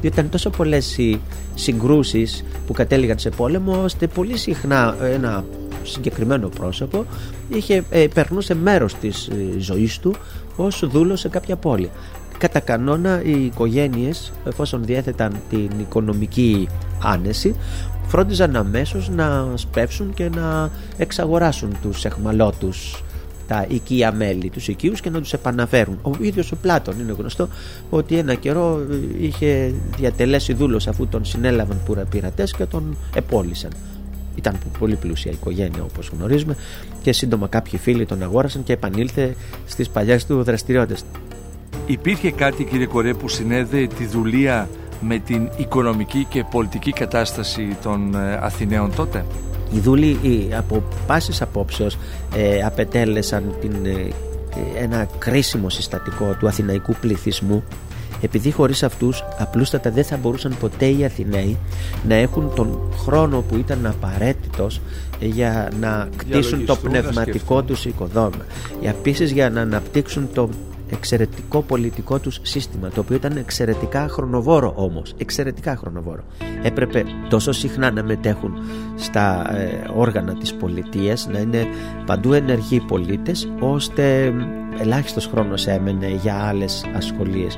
[0.01, 1.21] Διότι ήταν τόσο πολλές οι
[1.55, 5.45] συγκρούσεις που κατέληγαν σε πόλεμο, ώστε πολύ συχνά ένα
[5.83, 7.05] συγκεκριμένο πρόσωπο
[7.49, 10.15] είχε, ε, περνούσε μέρος της ε, ζωής του
[10.55, 11.89] ως δούλος σε κάποια πόλη.
[12.37, 16.67] Κατά κανόνα οι οικογένειες εφόσον διέθεταν την οικονομική
[17.03, 17.55] άνεση
[18.07, 23.03] φρόντιζαν αμέσως να σπεύσουν και να εξαγοράσουν τους εχμαλώτους
[23.47, 25.99] τα οικία μέλη, τους οικείους και να τους επαναφέρουν.
[26.01, 27.47] Ο ίδιος ο Πλάτων είναι γνωστό
[27.89, 28.79] ότι ένα καιρό
[29.19, 33.71] είχε διατελέσει δούλος αφού τον συνέλαβαν πειρατές και τον επόλυσαν.
[34.35, 36.55] Ήταν πολύ πλούσια οικογένεια όπως γνωρίζουμε
[37.01, 41.03] και σύντομα κάποιοι φίλοι τον αγόρασαν και επανήλθε στις παλιές του δραστηριότητες.
[41.85, 44.69] Υπήρχε κάτι κύριε Κορέ που συνέδεε τη δουλεία
[45.01, 49.25] με την οικονομική και πολιτική κατάσταση των ε, Αθηναίων τότε;
[49.73, 50.17] Οι δούλοι
[50.57, 51.97] από πάσης απόψεως
[52.35, 54.09] ε, απετέλεσαν την, ε,
[54.83, 57.63] ένα κρίσιμο συστατικό του αθηναϊκού πληθυσμού
[58.21, 61.57] επειδή χωρίς αυτούς απλούστατα δεν θα μπορούσαν ποτέ οι Αθηναίοι
[62.07, 64.81] να έχουν τον χρόνο που ήταν απαραίτητος
[65.19, 68.45] για να κτίσουν το πνευματικό τους οικοδόμημα.
[68.81, 70.49] Επίσης για να αναπτύξουν το
[70.91, 76.23] εξαιρετικό πολιτικό τους σύστημα το οποίο ήταν εξαιρετικά χρονοβόρο όμως εξαιρετικά χρονοβόρο.
[76.63, 78.53] Έπρεπε τόσο συχνά να μετέχουν
[78.95, 81.65] στα ε, όργανα της πολιτείας να είναι
[82.05, 84.33] παντού ενεργοί πολίτες ώστε
[84.79, 87.57] ελάχιστος χρόνος έμενε για άλλες ασχολίες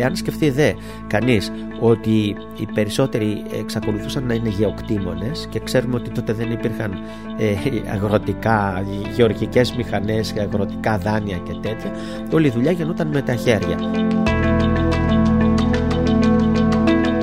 [0.00, 0.72] Εάν σκεφτεί δε
[1.06, 6.92] κανείς ότι οι περισσότεροι εξακολουθούσαν να είναι γεωκτήμονες και ξέρουμε ότι τότε δεν υπήρχαν
[7.38, 8.84] ε, αγροτικά,
[9.16, 11.90] γεωργικές μηχανές, αγροτικά δάνεια και τέτοια,
[12.32, 13.76] όλη η δουλειά γινόταν με τα χέρια.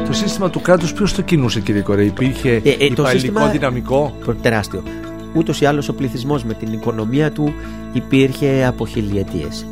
[0.06, 3.48] Το σύστημα του κράτους ποιος το κινούσε κύριε Κορέ, υπήρχε Ε, ε, το υπαλληλικό σύστημα-
[3.48, 4.84] δυναμικό; Τεράστιο.
[5.36, 7.54] Ούτως ή άλλως ο πληθυσμός με την οικονομία του
[7.94, 9.66] υπήρχε από χιλιετίες.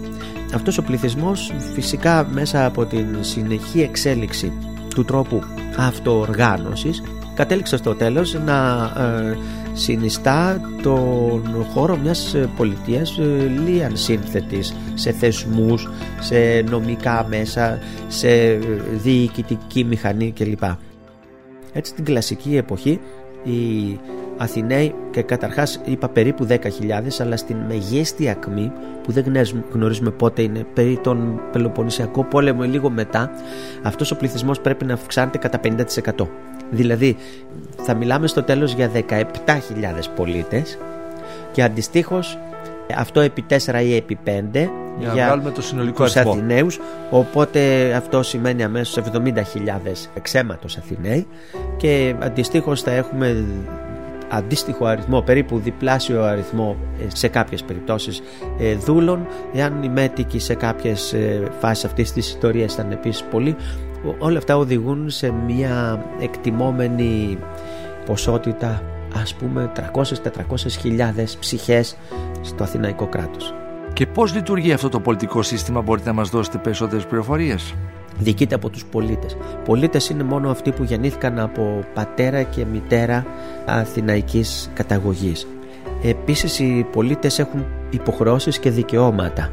[0.54, 4.52] Αυτός ο πληθυσμός φυσικά μέσα από την συνεχή εξέλιξη
[4.96, 5.42] του τρόπου
[5.78, 9.38] αυτοοργάνωσης κατέληξε στο τέλος να ε,
[9.74, 18.30] συνιστά τον χώρο μιας ε, πολιτείας ε, λίαν σύνθετης σε θεσμούς, σε νομικά μέσα, σε
[18.30, 18.60] ε,
[18.92, 20.64] διοικητική μηχανή κλπ.
[21.74, 23.00] Έτσι στην κλασική εποχή
[23.44, 24.00] οι
[24.38, 26.58] Αθηναίοι και καταρχάς είπα περίπου 10.000
[27.22, 28.72] αλλά στην μεγίστη ακμή
[29.04, 33.32] που δεν γνωρίζουμε- γνωρίζουμε πότε είναι περί τον Πελοποννησιακό πόλεμο ή λίγο μετά
[33.84, 36.28] αυτός ο πληθυσμός πρέπει να αυξάνεται κατά 50%
[36.72, 37.16] δηλαδή
[37.82, 40.78] θα μιλάμε στο τέλος για 17.000 πολίτες
[41.52, 42.38] και αντιστοίχως
[42.98, 44.30] αυτό επί 4 ή επί 5
[45.00, 46.34] Για να βγάλουμε το συνολικό τους αριθμό.
[46.34, 51.28] Αθηναίους οπότε αυτό σημαίνει αμέσως 70.000 εξαίματος Αθηναίοι
[51.78, 53.46] και αντιστοίχως θα έχουμε
[54.34, 58.22] αντίστοιχο αριθμό, περίπου διπλάσιο αριθμό ε, σε κάποιες περιπτώσεις
[58.60, 63.56] ε, δούλων εάν οι μέτικοι σε κάποιες ε, φάσεις αυτής της ιστορίας ήταν επίσης πολλοί
[64.06, 67.38] Ο- όλα αυτά οδηγούν σε μια εκτιμόμενη
[68.06, 68.82] ποσότητα
[69.22, 71.96] ας πούμε 300-400 χιλιάδες ψυχές
[72.42, 73.54] στο Αθηναϊκό κράτος
[73.94, 77.74] Και πώς λειτουργεί αυτό το πολιτικό σύστημα, μπορείτε να μας δώσετε περισσότερες πληροφορίες;
[78.20, 79.38] Διοικείται από τους πολίτες.
[79.66, 83.26] Πολίτες είναι μόνο αυτοί που γεννήθηκαν από πατέρα και μητέρα
[83.66, 85.48] αθηναϊκής καταγωγής.
[86.04, 89.50] Επίσης οι πολίτες έχουν υποχρεώσεις και δικαιώματα.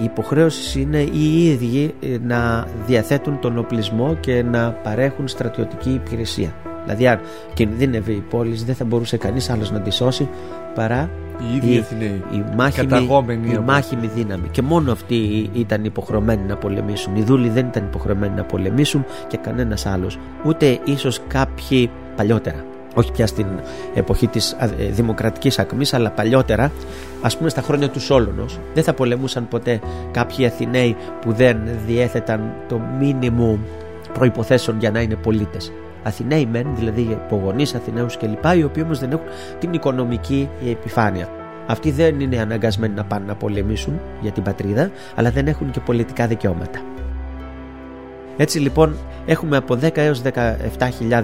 [0.00, 6.54] Οι υποχρέωσεις είναι οι ίδιοι ε, να διαθέτουν τον οπλισμό και να παρέχουν στρατιωτική υπηρεσία.
[6.84, 7.20] Δηλαδή αν
[7.54, 10.28] κινδύνευε η πόλη δεν θα μπορούσε κανείς άλλος να τη σώσει
[10.74, 11.10] παρά
[11.52, 14.48] Οι ίδιοι η, Αθηναίοι, η μάχημη, καταγόμενοι η από- μάχημη δύναμη.
[14.48, 17.16] Και μόνο αυτοί ήταν υποχρεωμένοι να πολεμήσουν.
[17.16, 20.18] Οι δούλοι δεν ήταν υποχρεωμένοι να πολεμήσουν και κανένας άλλος.
[20.44, 22.64] Ούτε ίσως κάποιοι παλιότερα.
[22.94, 23.46] Όχι πια στην
[23.94, 26.72] εποχή της α, ε, δημοκρατικής ακμής, αλλά παλιότερα,
[27.22, 32.52] ας πούμε στα χρόνια του Σόλωνος, δεν θα πολεμούσαν ποτέ κάποιοι Αθηναίοι που δεν διέθεταν
[32.68, 33.58] το μίνιμουμ
[34.12, 35.72] προϋποθέσεων για να είναι πολίτες.
[36.02, 39.26] Αθηναίοι μεν, δηλαδή υπογονεί Αθηναίους κλπ., οι οποίοι όμως δεν έχουν
[39.58, 41.28] την οικονομική επιφάνεια.
[41.66, 45.80] Αυτοί δεν είναι αναγκασμένοι να πάνε να πολεμήσουν για την πατρίδα, αλλά δεν έχουν και
[45.80, 46.80] πολιτικά δικαιώματα.
[48.40, 48.96] Έτσι λοιπόν
[49.26, 51.22] έχουμε από 10 έως 17.000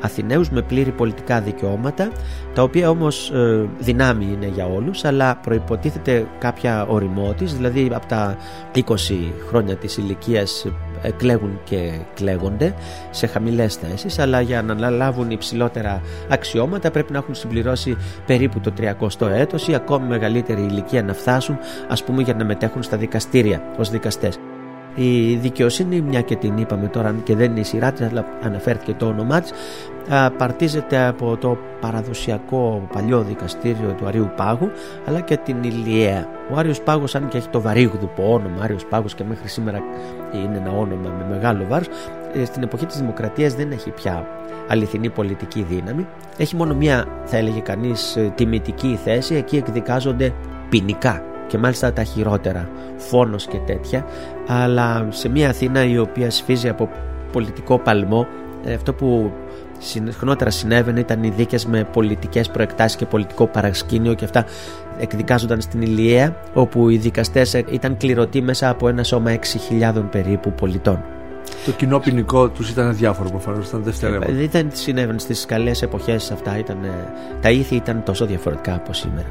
[0.00, 2.10] Αθηναίους με πλήρη πολιτικά δικαιώματα
[2.54, 8.36] τα οποία όμως ε, δυνάμει είναι για όλους αλλά προϋποτίθεται κάποια οριμότης δηλαδή από τα
[8.74, 8.80] 20
[9.48, 10.66] χρόνια της ηλικίας
[11.02, 12.74] εκλέγουν και κλέγονται
[13.10, 18.72] σε χαμηλές θέσεις αλλά για να αναλάβουν υψηλότερα αξιώματα πρέπει να έχουν συμπληρώσει περίπου το
[18.80, 23.62] 30ο έτος ή ακόμη μεγαλύτερη ηλικία να φτάσουν ας πούμε για να μετέχουν στα δικαστήρια
[23.78, 24.38] ως δικαστές.
[24.98, 28.94] Η δικαιοσύνη, μια και την είπαμε τώρα και δεν είναι η σειρά της, αλλά αναφέρθηκε
[28.94, 29.52] το όνομά της,
[30.08, 34.70] α, παρτίζεται από το παραδοσιακό παλιό δικαστήριο του Αρίου Πάγου,
[35.06, 36.28] αλλά και την Ηλιαία.
[36.52, 39.78] Ο Άριος Πάγος, αν και έχει το βαρύγδουπο όνομα, Άριος Πάγος και μέχρι σήμερα
[40.32, 41.86] είναι ένα όνομα με μεγάλο βάρος,
[42.32, 44.26] ε, στην εποχή της Δημοκρατίας δεν έχει πια
[44.68, 46.06] αληθινή πολιτική δύναμη.
[46.36, 50.32] Έχει μόνο μια, θα έλεγε κανείς, ε, τιμητική θέση, εκεί εκδικάζονται
[50.68, 54.06] ποινικά και μάλιστα τα χειρότερα, φόνος και τέτοια,
[54.46, 56.88] αλλά σε μια Αθήνα η οποία σφίζει από
[57.32, 58.26] πολιτικό παλμό,
[58.64, 59.32] ε, αυτό που
[59.78, 64.44] συχνότερα συνέβαινε ήταν οι δίκες με πολιτικές προεκτάσεις και πολιτικό παρασκήνιο και αυτά
[64.98, 69.34] εκδικάζονταν στην Ηλιαία όπου οι δικαστές ε, ήταν κληρωτοί μέσα από ένα σώμα
[69.94, 71.04] 6.000 περίπου πολιτών.
[71.64, 74.38] Το κοινό ποινικό τους ήταν διάφορο προφανώς, ήταν δευτερεύον.
[74.38, 76.88] Ε, Δεν συνέβαινε στις καλές εποχές αυτά, ήταν, ε,
[77.40, 79.26] τα ήθη ήταν τόσο διαφορετικά από σήμερα.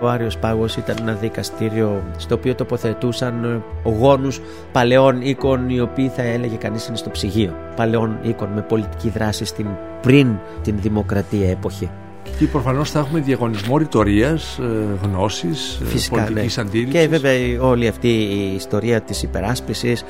[0.00, 4.40] Ο Άριος Πάγος ήταν ένα δικαστήριο στο οποίο τοποθετούσαν ε, γόνους
[4.72, 7.54] παλαιών οίκων οι οποίοι θα έλεγε κανείς είναι στο ψυγείο.
[7.76, 9.66] Παλαιών οίκων με πολιτική δράση στην
[10.02, 11.90] πριν την δημοκρατία εποχή.
[12.38, 14.58] Και προφανώς θα έχουμε διαγωνισμό ρητορίας,
[15.02, 16.62] γνώσης, πολιτικής ναι.
[16.62, 17.00] αντίληψης.
[17.00, 20.04] Και βέβαια όλη αυτή η ιστορία της υπεράσπισης,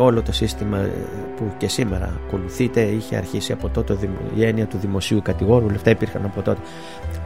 [0.00, 0.90] όλο το σύστημα ε,
[1.36, 3.98] που και σήμερα ακολουθείται, είχε αρχίσει από τότε
[4.36, 6.60] η έννοια του δημοσίου κατηγόρου, όλα αυτά υπήρχαν από τότε.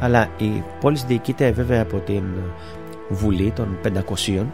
[0.00, 2.22] Αλλά η πόλη διοικείται βέβαια από την
[3.08, 4.44] Βουλή των 500,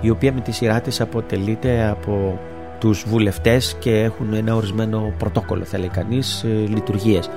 [0.00, 2.38] η οποία με τη σειρά της αποτελείται από
[2.84, 7.30] τους βουλευτές και έχουν ένα ορισμένο πρωτόκολλο θα λέει κανείς ε, λειτουργίες.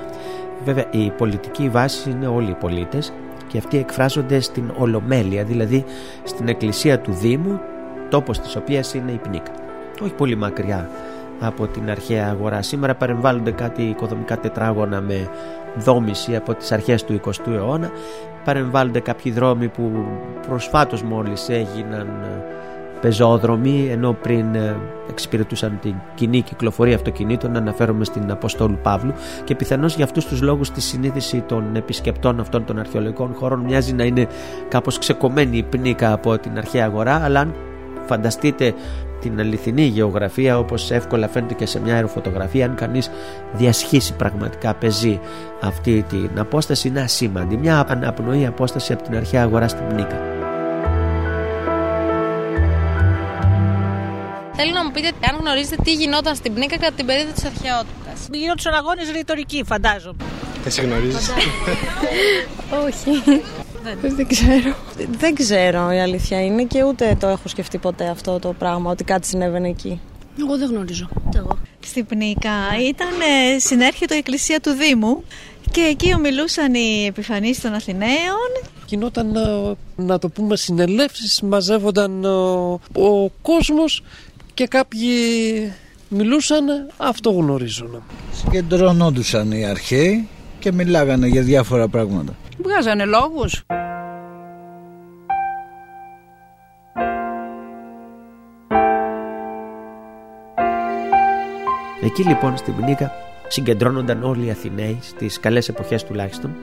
[0.64, 3.12] Βέβαια η πολιτική βάση είναι όλοι οι πολίτες
[3.46, 5.84] και αυτοί εκφράζονται στην Ολομέλεια δηλαδή
[6.24, 7.60] στην εκκλησία του Δήμου
[8.10, 9.52] τόπος της οποίας είναι η Πνίκα.
[10.02, 10.90] Όχι πολύ μακριά
[11.40, 12.62] από την αρχαία αγορά.
[12.62, 15.28] Σήμερα παρεμβάλλονται κάτι οικοδομικά τετράγωνα με
[15.76, 17.90] δόμηση από τις αρχές του 20ου αιώνα.
[18.44, 19.92] Παρεμβάλλονται κάποιοι δρόμοι που
[20.48, 22.66] προσφάτως μόλις έγιναν ε,
[23.00, 24.76] πεζόδρομοι ενώ πριν ε,
[25.10, 29.12] εξυπηρετούσαν την κοινή κυκλοφορία αυτοκινήτων αναφέρομαι στην Αποστόλου Παύλου.
[29.44, 33.92] Και πιθανώς για αυτούς τους λόγους τη συνείδηση των επισκεπτών αυτών των αρχαιολογικών χώρων μοιάζει
[33.92, 34.26] να είναι
[34.68, 37.54] κάπως ξεκομμένη η πνίκα από την αρχαία αγορά αλλά αν
[38.06, 38.74] φανταστείτε
[39.20, 43.10] την αληθινή γεωγραφία όπως εύκολα φαίνεται και σε μια αεροφωτογραφία αν κανείς
[43.52, 45.20] διασχίσει πραγματικά πεζή
[45.60, 47.56] αυτή την απόσταση είναι ασήμαντη.
[47.56, 50.37] Μια αναπνοή απόσταση από την αρχαία αγορά στην Πνίκα
[54.60, 58.28] Θέλω να μου πείτε αν γνωρίζετε τι γινόταν στην Πνίκα κατά την περίοδο της αρχαιότητας.
[58.32, 60.24] Γινόντουσαν αγώνε ρητορικοί, φαντάζομαι.
[60.68, 61.30] σε γνωρίζεις.
[62.86, 63.22] Όχι.
[64.00, 64.74] Δεν ξέρω.
[65.18, 69.04] Δεν ξέρω η αλήθεια είναι και ούτε το έχω σκεφτεί ποτέ αυτό το πράγμα, ότι
[69.04, 70.00] κάτι συνέβαινε εκεί.
[70.40, 71.08] Εγώ δεν γνωρίζω.
[71.36, 71.58] Εγώ.
[71.80, 72.52] Στην Πνίκα
[72.88, 73.08] ήταν
[73.54, 75.24] ε, συνέρχεται η εκκλησία του Δήμου
[75.70, 78.50] και εκεί ομιλούσαν οι επιφανείς των Αθηναίων.
[78.86, 82.28] Γινόταν, ε, να το πούμε, συνελεύσεις, μαζεύονταν ε,
[83.00, 84.02] ο κόσμος
[84.58, 85.10] και κάποιοι
[86.08, 86.64] μιλούσαν,
[86.96, 88.02] αυτό γνωρίζουν.
[88.32, 92.36] Συγκεντρωνόντουσαν οι αρχαίοι και μιλάγανε για διάφορα πράγματα.
[92.62, 93.64] Βγάζανε λόγους.
[102.02, 103.12] Εκεί λοιπόν στην Πνίκα
[103.48, 106.54] συγκεντρώνονταν όλοι οι Αθηναίοι στις καλές εποχές τουλάχιστον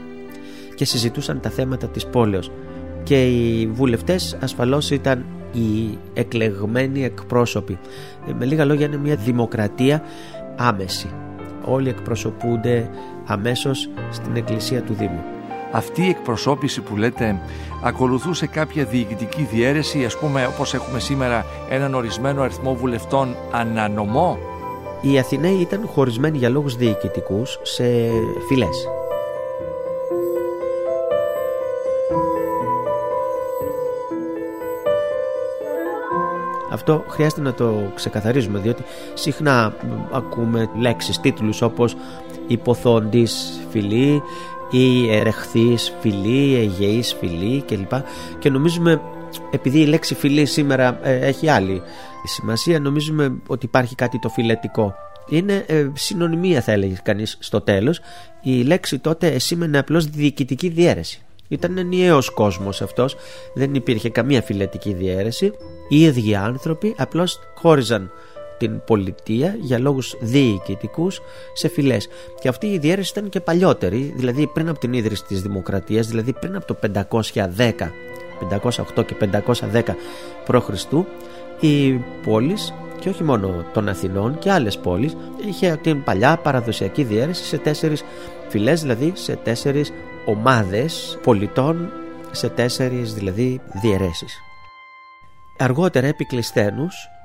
[0.75, 2.51] και συζητούσαν τα θέματα της πόλεως
[3.03, 5.25] και οι βουλευτές ασφαλώς ήταν
[5.55, 7.77] οι εκλεγμένοι εκπρόσωποι.
[8.27, 10.03] Ε, με λίγα λόγια είναι μια δημοκρατία
[10.55, 11.09] άμεση.
[11.65, 12.89] Όλοι εκπροσωπούνται
[13.25, 15.23] αμέσως στην εκκλησία του Δήμου.
[15.71, 17.41] Αυτή η εκπροσώπηση που λέτε
[17.83, 24.37] ακολουθούσε κάποια διοικητική διαίρεση, ας πούμε όπως έχουμε σήμερα έναν ορισμένο αριθμό βουλευτών ανανομό;
[25.01, 27.83] Οι Αθηναίοι ήταν χωρισμένοι για λόγους διοικητικούς σε
[28.47, 28.87] φυλές.
[36.87, 39.73] Αυτό χρειάζεται να το ξεκαθαρίζουμε διότι συχνά
[40.11, 41.95] ακούμε λέξεις, τίτλους όπως
[42.47, 44.21] υποθόντης φυλή
[44.71, 47.91] ή ερεχθής φυλή, αιγεής φυλή κλπ.
[48.39, 49.01] Και νομίζουμε
[49.51, 51.81] επειδή η λέξη φυλή σήμερα ε, έχει άλλη
[52.23, 54.95] σημασία νομίζουμε ότι υπάρχει κάτι το φιλετικό.
[55.29, 57.99] Είναι ε, συνωνυμία θα έλεγε κανείς στο τέλος.
[58.41, 61.24] Η λέξη τότε σήμαινε απλώς διοικητική διαίρεση.
[61.47, 63.15] Ήταν ενιαίος κόσμος αυτός,
[63.53, 65.51] δεν υπήρχε καμία φιλετική διαίρεση.
[65.89, 68.11] Οι ίδιοι άνθρωποι απλώς χώριζαν
[68.57, 71.21] την πολιτεία για λόγους διοικητικούς
[71.53, 72.07] σε φυλές
[72.39, 76.33] και αυτή η διαίρεση ήταν και παλιότερη δηλαδή πριν από την ίδρυση της δημοκρατίας δηλαδή
[76.33, 77.71] πριν από το 510
[78.95, 79.15] 508 και
[79.71, 79.81] 510
[80.45, 80.69] π.Χ.
[81.59, 81.91] οι
[82.23, 85.15] πόλεις και όχι μόνο των Αθηνών και άλλες πόλεις
[85.47, 88.03] είχε την παλιά παραδοσιακή διαίρεση σε τέσσερις
[88.49, 89.91] φυλές δηλαδή σε τέσσερις
[90.25, 91.91] ομάδες πολιτών
[92.31, 94.39] σε τέσσερις δηλαδή διαιρέσεις.
[95.57, 96.27] Αργότερα επί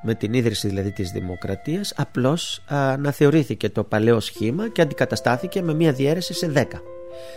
[0.02, 5.92] με την ίδρυση δηλαδή της δημοκρατίας, απλώς αναθεωρήθηκε το παλαιό σχήμα και αντικαταστάθηκε με μια
[5.92, 6.82] διαίρεση σε δέκα.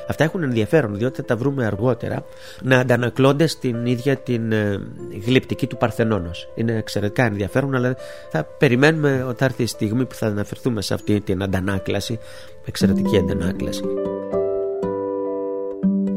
[0.10, 2.24] Αυτά έχουν ενδιαφέρον διότι θα τα βρούμε αργότερα
[2.62, 4.80] να αντανακλώνται στην ίδια την ε,
[5.26, 6.48] γλυπτική του Παρθενώνος.
[6.56, 7.96] Είναι εξαιρετικά ενδιαφέρον αλλά
[8.32, 12.20] θα περιμένουμε ότι θα έρθει η στιγμή που θα αναφερθούμε σε αυτή την αντανάκλαση,
[12.66, 13.84] εξαιρετική αντανάκλαση.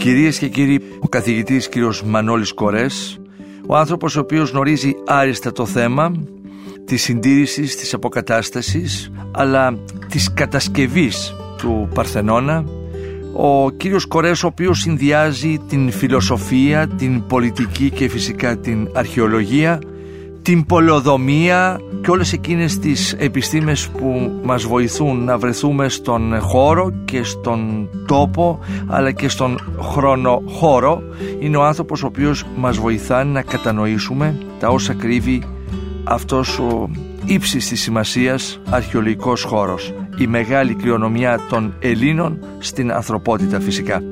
[0.06, 3.20] Κυρίες και κύριοι, ο καθηγητής κύριος Μανώλης Κορές,
[3.66, 6.12] ο άνθρωπος ο οποίος γνωρίζει άριστα το θέμα
[6.84, 12.64] της συντήρησης, της αποκατάστασης, αλλά της κατασκευής του Παρθενώνα,
[13.32, 19.78] ο κύριος Κορές ο οποίος συνδυάζει την φιλοσοφία, την πολιτική και φυσικά την αρχαιολογία
[20.46, 27.22] την πολεοδομία και όλες εκείνες τις επιστήμες που μας βοηθούν να βρεθούμε στον χώρο και
[27.22, 31.02] στον τόπο αλλά και στον χρονο χώρο.
[31.40, 35.42] είναι ο άνθρωπος ο οποίος μας βοηθά να κατανοήσουμε τα όσα κρύβει
[36.04, 36.90] αυτός ο
[37.24, 44.02] ύψης της σημασίας αρχαιολογικός χώρος η μεγάλη κληρονομιά των Ελλήνων στην ανθρωπότητα φυσικά.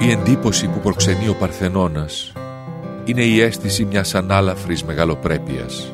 [0.00, 2.32] Η εντύπωση που προξενεί ο Παρθενώνας
[3.04, 5.92] είναι η αίσθηση μιας ανάλαφρης μεγαλοπρέπειας.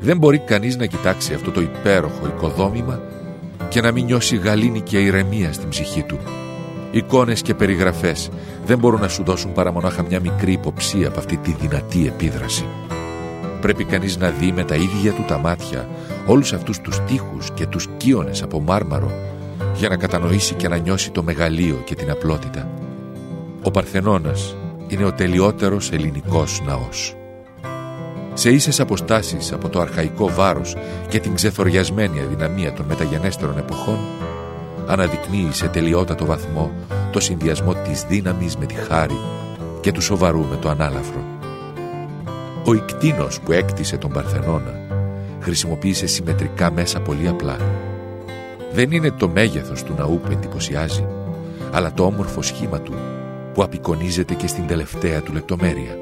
[0.00, 3.00] Δεν μπορεί κανείς να κοιτάξει αυτό το υπέροχο οικοδόμημα
[3.68, 6.18] και να μην νιώσει γαλήνη και ηρεμία στην ψυχή του.
[6.90, 8.30] Εικόνες και περιγραφές
[8.66, 12.64] δεν μπορούν να σου δώσουν παρά μονάχα μια μικρή υποψία από αυτή τη δυνατή επίδραση.
[13.60, 15.88] Πρέπει κανείς να δει με τα ίδια του τα μάτια
[16.26, 19.12] όλους αυτούς τους τείχους και τους κύονες από μάρμαρο
[19.76, 22.68] για να κατανοήσει και να νιώσει το μεγαλείο και την απλότητα.
[23.62, 24.56] Ο Παρθενώνας
[24.92, 27.16] είναι ο τελειότερος ελληνικός ναός.
[28.34, 30.76] Σε ίσες αποστάσεις από το αρχαϊκό βάρος
[31.08, 33.98] και την ξεθοριασμένη αδυναμία των μεταγενέστερων εποχών
[34.86, 36.70] αναδεικνύει σε τελειότατο βαθμό
[37.12, 39.18] το συνδυασμό της δύναμης με τη χάρη
[39.80, 41.24] και του σοβαρού με το ανάλαφρο.
[42.64, 44.74] Ο Ικτίνος που έκτισε τον Παρθενώνα
[45.40, 47.56] χρησιμοποίησε συμμετρικά μέσα πολύ απλά.
[48.72, 51.06] Δεν είναι το μέγεθος του ναού που εντυπωσιάζει,
[51.72, 52.94] αλλά το όμορφο σχήμα του
[53.54, 55.98] που απεικονίζεται και στην τελευταία του λεπτομέρεια.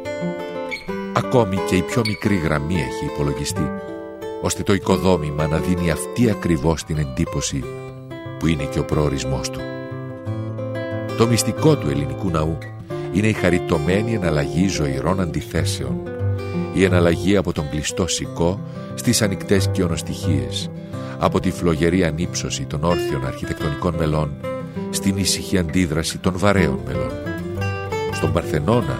[1.13, 3.71] Ακόμη και η πιο μικρή γραμμή έχει υπολογιστεί,
[4.43, 7.65] ώστε το οικοδόμημα να δίνει αυτή ακριβώς την εντύπωση
[8.39, 9.61] που είναι και ο προορισμός του.
[11.17, 12.59] Το μυστικό του ελληνικού ναού
[13.13, 16.01] είναι η χαριτωμένη εναλλαγή ζωηρών αντιθέσεων,
[16.75, 18.61] η εναλλαγή από τον κλειστό σικό
[18.95, 20.71] στις ανοιχτές κοιονοστοιχίες,
[21.19, 24.31] από τη φλογερή ανύψωση των όρθιων αρχιτεκτονικών μελών
[24.91, 27.30] στην ήσυχη αντίδραση των βαρέων μελών.
[28.21, 28.99] Στον Παρθενώνα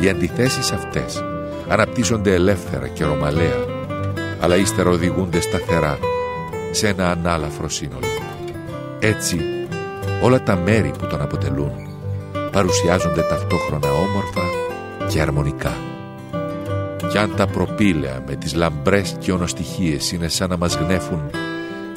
[0.00, 1.24] οι αντιθέσεις αυτές
[1.68, 3.64] αναπτύσσονται ελεύθερα και ρωμαλαία,
[4.40, 5.98] αλλά ύστερα οδηγούνται σταθερά
[6.70, 8.06] σε ένα ανάλαφρο σύνολο.
[8.98, 9.40] Έτσι,
[10.22, 11.72] όλα τα μέρη που τον αποτελούν
[12.52, 14.42] παρουσιάζονται ταυτόχρονα όμορφα
[15.08, 15.76] και αρμονικά.
[17.10, 21.30] Κι αν τα προπήλαια με τις λαμπρές και ονοστοιχίες είναι σαν να μας γνέφουν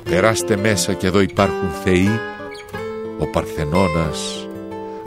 [0.03, 2.19] «Περάστε μέσα και εδώ υπάρχουν θεοί»,
[3.19, 4.46] ο Παρθενώνας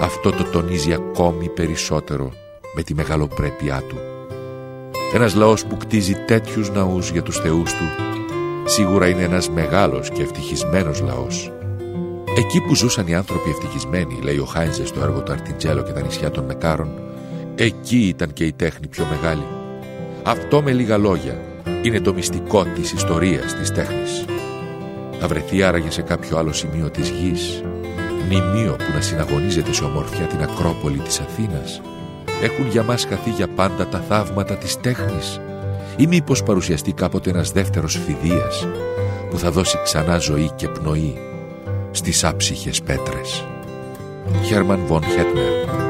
[0.01, 2.33] αυτό το τονίζει ακόμη περισσότερο
[2.75, 3.97] με τη μεγαλοπρέπειά του.
[5.15, 7.85] Ένας λαός που κτίζει τέτοιους ναούς για τους θεούς του
[8.71, 11.53] σίγουρα είναι ένας μεγάλος και ευτυχισμένος λαός.
[12.37, 16.01] Εκεί που ζούσαν οι άνθρωποι ευτυχισμένοι, λέει ο Χάινζε στο έργο του Αρτιτζέλο και τα
[16.01, 16.91] νησιά των Μεκάρων,
[17.55, 19.47] εκεί ήταν και η τέχνη πιο μεγάλη.
[20.23, 21.41] Αυτό με λίγα λόγια
[21.83, 24.25] είναι το μυστικό της ιστορίας της τέχνης.
[25.21, 27.63] Θα βρεθεί άραγε σε κάποιο άλλο σημείο της γης,
[28.25, 31.81] μνημείο που να συναγωνίζεται σε ομορφιά την Ακρόπολη της Αθήνας.
[32.43, 35.41] Έχουν για μας χαθεί για πάντα τα θαύματα της τέχνης
[35.97, 38.67] ή μήπως παρουσιαστεί κάποτε ένας δεύτερος φιδίας
[39.31, 41.19] που θα δώσει ξανά ζωή και πνοή
[41.91, 43.45] στις άψυχες πέτρες.
[44.45, 45.90] Χέρμαν Βον Χέτνερ